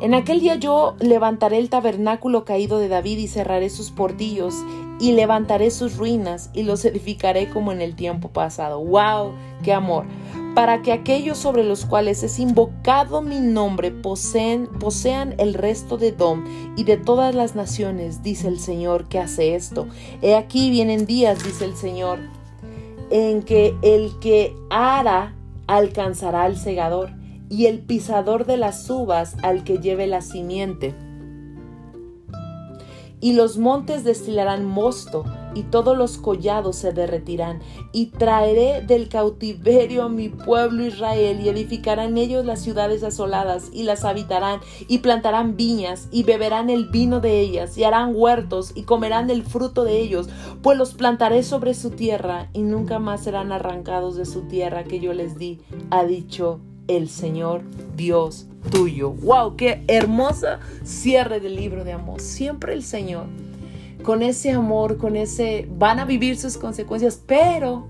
En 0.00 0.14
aquel 0.14 0.40
día 0.40 0.56
yo 0.56 0.96
levantaré 0.98 1.58
el 1.58 1.70
tabernáculo 1.70 2.44
caído 2.44 2.78
de 2.78 2.88
David 2.88 3.18
y 3.18 3.28
cerraré 3.28 3.70
sus 3.70 3.90
portillos 3.90 4.54
y 4.98 5.12
levantaré 5.12 5.70
sus 5.70 5.96
ruinas 5.96 6.50
y 6.54 6.64
los 6.64 6.84
edificaré 6.84 7.48
como 7.50 7.72
en 7.72 7.80
el 7.80 7.94
tiempo 7.94 8.28
pasado. 8.28 8.80
¡Wow! 8.80 9.32
¡Qué 9.62 9.72
amor! 9.72 10.06
Para 10.54 10.82
que 10.82 10.92
aquellos 10.92 11.38
sobre 11.38 11.64
los 11.64 11.86
cuales 11.86 12.22
es 12.22 12.38
invocado 12.38 13.22
mi 13.22 13.40
nombre 13.40 13.90
poseen, 13.90 14.66
posean 14.66 15.34
el 15.38 15.54
resto 15.54 15.96
de 15.96 16.12
Dom 16.12 16.44
y 16.76 16.84
de 16.84 16.98
todas 16.98 17.34
las 17.34 17.54
naciones, 17.54 18.22
dice 18.22 18.48
el 18.48 18.58
Señor 18.58 19.08
que 19.08 19.18
hace 19.18 19.54
esto. 19.54 19.86
He 20.20 20.34
aquí 20.34 20.70
vienen 20.70 21.06
días, 21.06 21.42
dice 21.42 21.64
el 21.64 21.74
Señor, 21.74 22.18
en 23.10 23.42
que 23.42 23.74
el 23.82 24.18
que 24.20 24.54
ara 24.70 25.34
alcanzará 25.66 26.44
al 26.44 26.56
segador 26.56 27.10
y 27.48 27.66
el 27.66 27.80
pisador 27.80 28.44
de 28.46 28.56
las 28.58 28.88
uvas 28.90 29.36
al 29.42 29.64
que 29.64 29.78
lleve 29.78 30.06
la 30.06 30.20
simiente. 30.20 30.94
Y 33.20 33.34
los 33.34 33.56
montes 33.56 34.04
destilarán 34.04 34.64
mosto 34.66 35.24
y 35.54 35.62
todos 35.64 35.96
los 35.96 36.18
collados 36.18 36.76
se 36.76 36.92
derretirán, 36.92 37.60
y 37.92 38.06
traeré 38.06 38.82
del 38.82 39.08
cautiverio 39.08 40.04
a 40.04 40.08
mi 40.08 40.28
pueblo 40.28 40.84
Israel, 40.84 41.40
y 41.40 41.48
edificarán 41.48 42.16
ellos 42.18 42.44
las 42.44 42.60
ciudades 42.60 43.02
asoladas, 43.02 43.70
y 43.72 43.84
las 43.84 44.04
habitarán, 44.04 44.60
y 44.88 44.98
plantarán 44.98 45.56
viñas, 45.56 46.08
y 46.10 46.22
beberán 46.22 46.70
el 46.70 46.88
vino 46.88 47.20
de 47.20 47.40
ellas, 47.40 47.76
y 47.78 47.84
harán 47.84 48.12
huertos, 48.14 48.72
y 48.74 48.82
comerán 48.82 49.30
el 49.30 49.42
fruto 49.42 49.84
de 49.84 50.00
ellos, 50.00 50.28
pues 50.62 50.78
los 50.78 50.94
plantaré 50.94 51.42
sobre 51.42 51.74
su 51.74 51.90
tierra, 51.90 52.48
y 52.52 52.62
nunca 52.62 52.98
más 52.98 53.24
serán 53.24 53.52
arrancados 53.52 54.16
de 54.16 54.26
su 54.26 54.42
tierra 54.42 54.84
que 54.84 55.00
yo 55.00 55.12
les 55.12 55.38
di, 55.38 55.60
ha 55.90 56.04
dicho 56.04 56.60
el 56.88 57.08
Señor 57.08 57.62
Dios 57.96 58.46
tuyo. 58.70 59.10
¡Wow! 59.10 59.56
¡Qué 59.56 59.84
hermosa 59.88 60.60
cierre 60.84 61.40
del 61.40 61.56
libro 61.56 61.84
de 61.84 61.92
amor! 61.92 62.20
Siempre 62.20 62.72
el 62.74 62.82
Señor 62.82 63.26
con 64.02 64.22
ese 64.22 64.50
amor, 64.50 64.98
con 64.98 65.16
ese, 65.16 65.68
van 65.70 65.98
a 65.98 66.04
vivir 66.04 66.36
sus 66.36 66.56
consecuencias, 66.56 67.22
pero 67.26 67.88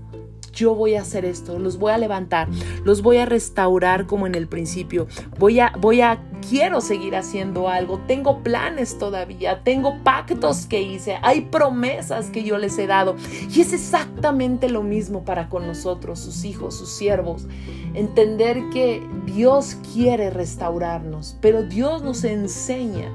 yo 0.53 0.75
voy 0.75 0.95
a 0.95 1.01
hacer 1.01 1.25
esto, 1.25 1.57
los 1.59 1.77
voy 1.77 1.91
a 1.91 1.97
levantar, 1.97 2.47
los 2.83 3.01
voy 3.01 3.17
a 3.17 3.25
restaurar 3.25 4.05
como 4.05 4.27
en 4.27 4.35
el 4.35 4.47
principio, 4.47 5.07
voy 5.39 5.59
a, 5.59 5.73
voy 5.79 6.01
a, 6.01 6.23
quiero 6.47 6.79
seguir 6.79 7.15
haciendo 7.15 7.69
algo, 7.69 7.99
tengo 8.07 8.43
planes 8.43 8.97
todavía, 8.99 9.63
tengo 9.63 9.97
pactos 10.03 10.67
que 10.67 10.81
hice, 10.81 11.17
hay 11.23 11.41
promesas 11.41 12.29
que 12.29 12.43
yo 12.43 12.57
les 12.57 12.77
he 12.77 12.85
dado. 12.85 13.15
Y 13.49 13.61
es 13.61 13.73
exactamente 13.73 14.69
lo 14.69 14.83
mismo 14.83 15.25
para 15.25 15.49
con 15.49 15.65
nosotros, 15.65 16.19
sus 16.19 16.45
hijos, 16.45 16.77
sus 16.77 16.89
siervos, 16.89 17.47
entender 17.93 18.69
que 18.71 19.05
Dios 19.25 19.77
quiere 19.93 20.29
restaurarnos, 20.29 21.37
pero 21.41 21.63
Dios 21.63 22.03
nos 22.03 22.23
enseña 22.23 23.11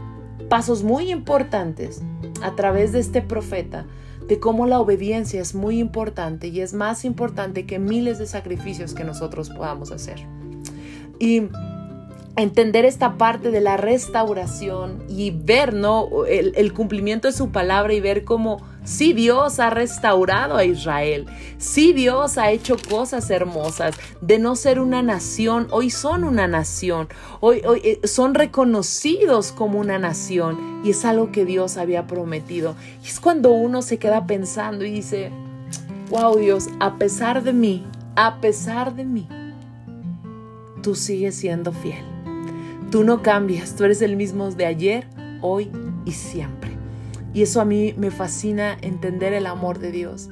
pasos 0.49 0.83
muy 0.83 1.11
importantes 1.11 2.03
a 2.42 2.55
través 2.55 2.92
de 2.92 3.01
este 3.01 3.22
profeta 3.22 3.87
de 4.29 4.38
cómo 4.38 4.66
la 4.66 4.81
obediencia 4.81 5.40
es 5.40 5.55
muy 5.55 5.79
importante 5.79 6.48
y 6.48 6.61
es 6.61 6.74
más 6.74 7.05
importante 7.05 7.66
que 7.66 7.79
miles 7.79 8.18
de 8.18 8.27
sacrificios 8.27 8.94
que 8.94 9.05
nosotros 9.05 9.48
podamos 9.51 9.90
hacer. 9.90 10.18
Y 11.18 11.48
entender 12.42 12.85
esta 12.85 13.18
parte 13.18 13.51
de 13.51 13.61
la 13.61 13.77
restauración 13.77 15.03
y 15.09 15.31
ver 15.31 15.74
¿no? 15.74 16.09
el, 16.27 16.72
cumplimiento 16.72 17.29
de 17.29 17.33
su 17.33 17.51
palabra 17.51 17.92
y 17.92 18.01
ver 18.01 18.24
cómo 18.24 18.62
Sí 18.85 19.12
Dios 19.12 19.59
ha 19.59 19.68
restaurado 19.68 20.57
a 20.57 20.64
Israel. 20.64 21.27
Sí 21.59 21.92
Dios 21.92 22.38
ha 22.38 22.51
hecho 22.51 22.77
cosas 22.88 23.29
hermosas. 23.29 23.94
De 24.22 24.38
no 24.38 24.57
ser 24.57 24.81
una 24.81 25.03
nación, 25.03 25.66
hoy 25.70 25.90
son 25.90 26.24
una 26.24 26.46
nación. 26.46 27.09
Hoy, 27.40 27.61
hoy 27.66 27.83
eh, 27.85 28.01
son 28.07 28.35
reconocidos 28.35 29.53
como 29.53 29.79
una 29.79 29.98
nación. 29.98 30.81
Y 30.85 30.90
es 30.90 31.05
algo 31.05 31.33
que 31.33 31.44
Dios 31.44 31.77
había 31.77 32.07
prometido. 32.07 32.77
Es 33.05 33.20
cuando 33.20 33.51
uno 33.51 33.83
se 33.83 33.98
queda 33.98 34.27
pensando 34.27 34.87
y 34.87 34.90
dice, 34.90 35.33
wow 36.09 36.38
Dios, 36.38 36.68
a 36.81 36.96
pesar 36.96 37.42
de 37.42 37.53
mí, 37.53 37.85
a 38.16 38.40
pesar 38.40 38.94
de 38.94 39.05
mí, 39.05 39.29
tú 40.83 40.94
sigues 40.94 41.35
siendo 41.35 41.72
fiel. 41.72 42.18
Tú 42.90 43.05
no 43.05 43.22
cambias, 43.22 43.77
tú 43.77 43.85
eres 43.85 44.01
el 44.01 44.16
mismo 44.16 44.51
de 44.51 44.66
ayer, 44.66 45.09
hoy 45.42 45.70
y 46.05 46.12
siempre. 46.12 46.70
Y 47.35 47.42
eso 47.42 47.61
a 47.61 47.64
mí 47.64 47.94
me 47.98 48.11
fascina 48.11 48.79
entender 48.81 49.35
el 49.35 49.46
amor 49.46 49.79
de 49.79 49.92
Dios. 49.92 50.31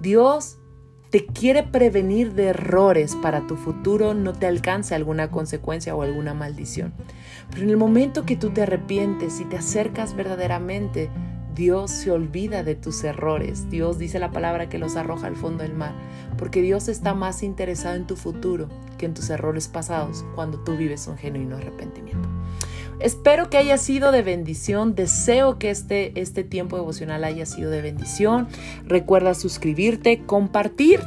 Dios 0.00 0.58
te 1.10 1.26
quiere 1.26 1.62
prevenir 1.62 2.34
de 2.34 2.48
errores 2.48 3.16
para 3.16 3.46
tu 3.46 3.56
futuro 3.56 4.12
no 4.12 4.32
te 4.32 4.46
alcance 4.46 4.94
alguna 4.94 5.30
consecuencia 5.30 5.94
o 5.94 6.02
alguna 6.02 6.34
maldición. 6.34 6.94
Pero 7.50 7.62
en 7.62 7.70
el 7.70 7.76
momento 7.76 8.24
que 8.24 8.36
tú 8.36 8.50
te 8.50 8.62
arrepientes 8.62 9.40
y 9.40 9.44
te 9.44 9.56
acercas 9.56 10.14
verdaderamente, 10.14 11.10
Dios 11.56 11.90
se 11.90 12.10
olvida 12.10 12.62
de 12.62 12.74
tus 12.74 13.02
errores. 13.02 13.68
Dios 13.70 13.98
dice 13.98 14.18
la 14.18 14.30
palabra 14.30 14.68
que 14.68 14.78
los 14.78 14.94
arroja 14.94 15.26
al 15.26 15.36
fondo 15.36 15.64
del 15.64 15.74
mar, 15.74 15.94
porque 16.36 16.60
Dios 16.62 16.88
está 16.88 17.14
más 17.14 17.42
interesado 17.42 17.96
en 17.96 18.06
tu 18.06 18.14
futuro 18.14 18.68
que 18.98 19.06
en 19.06 19.14
tus 19.14 19.30
errores 19.30 19.66
pasados 19.66 20.24
cuando 20.34 20.62
tú 20.62 20.76
vives 20.76 21.06
un 21.08 21.16
genuino 21.16 21.56
arrepentimiento. 21.56 22.28
Espero 23.00 23.50
que 23.50 23.58
haya 23.58 23.78
sido 23.78 24.12
de 24.12 24.22
bendición. 24.22 24.94
Deseo 24.94 25.58
que 25.58 25.70
este, 25.70 26.18
este 26.20 26.44
tiempo 26.44 26.76
devocional 26.76 27.24
haya 27.24 27.46
sido 27.46 27.70
de 27.70 27.82
bendición. 27.82 28.48
Recuerda 28.84 29.34
suscribirte, 29.34 30.24
compartir 30.24 31.00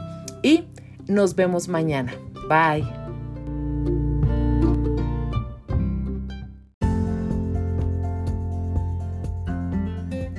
y 0.43 0.65
nos 1.07 1.35
vemos 1.35 1.67
mañana. 1.67 2.13
Bye. 2.47 2.98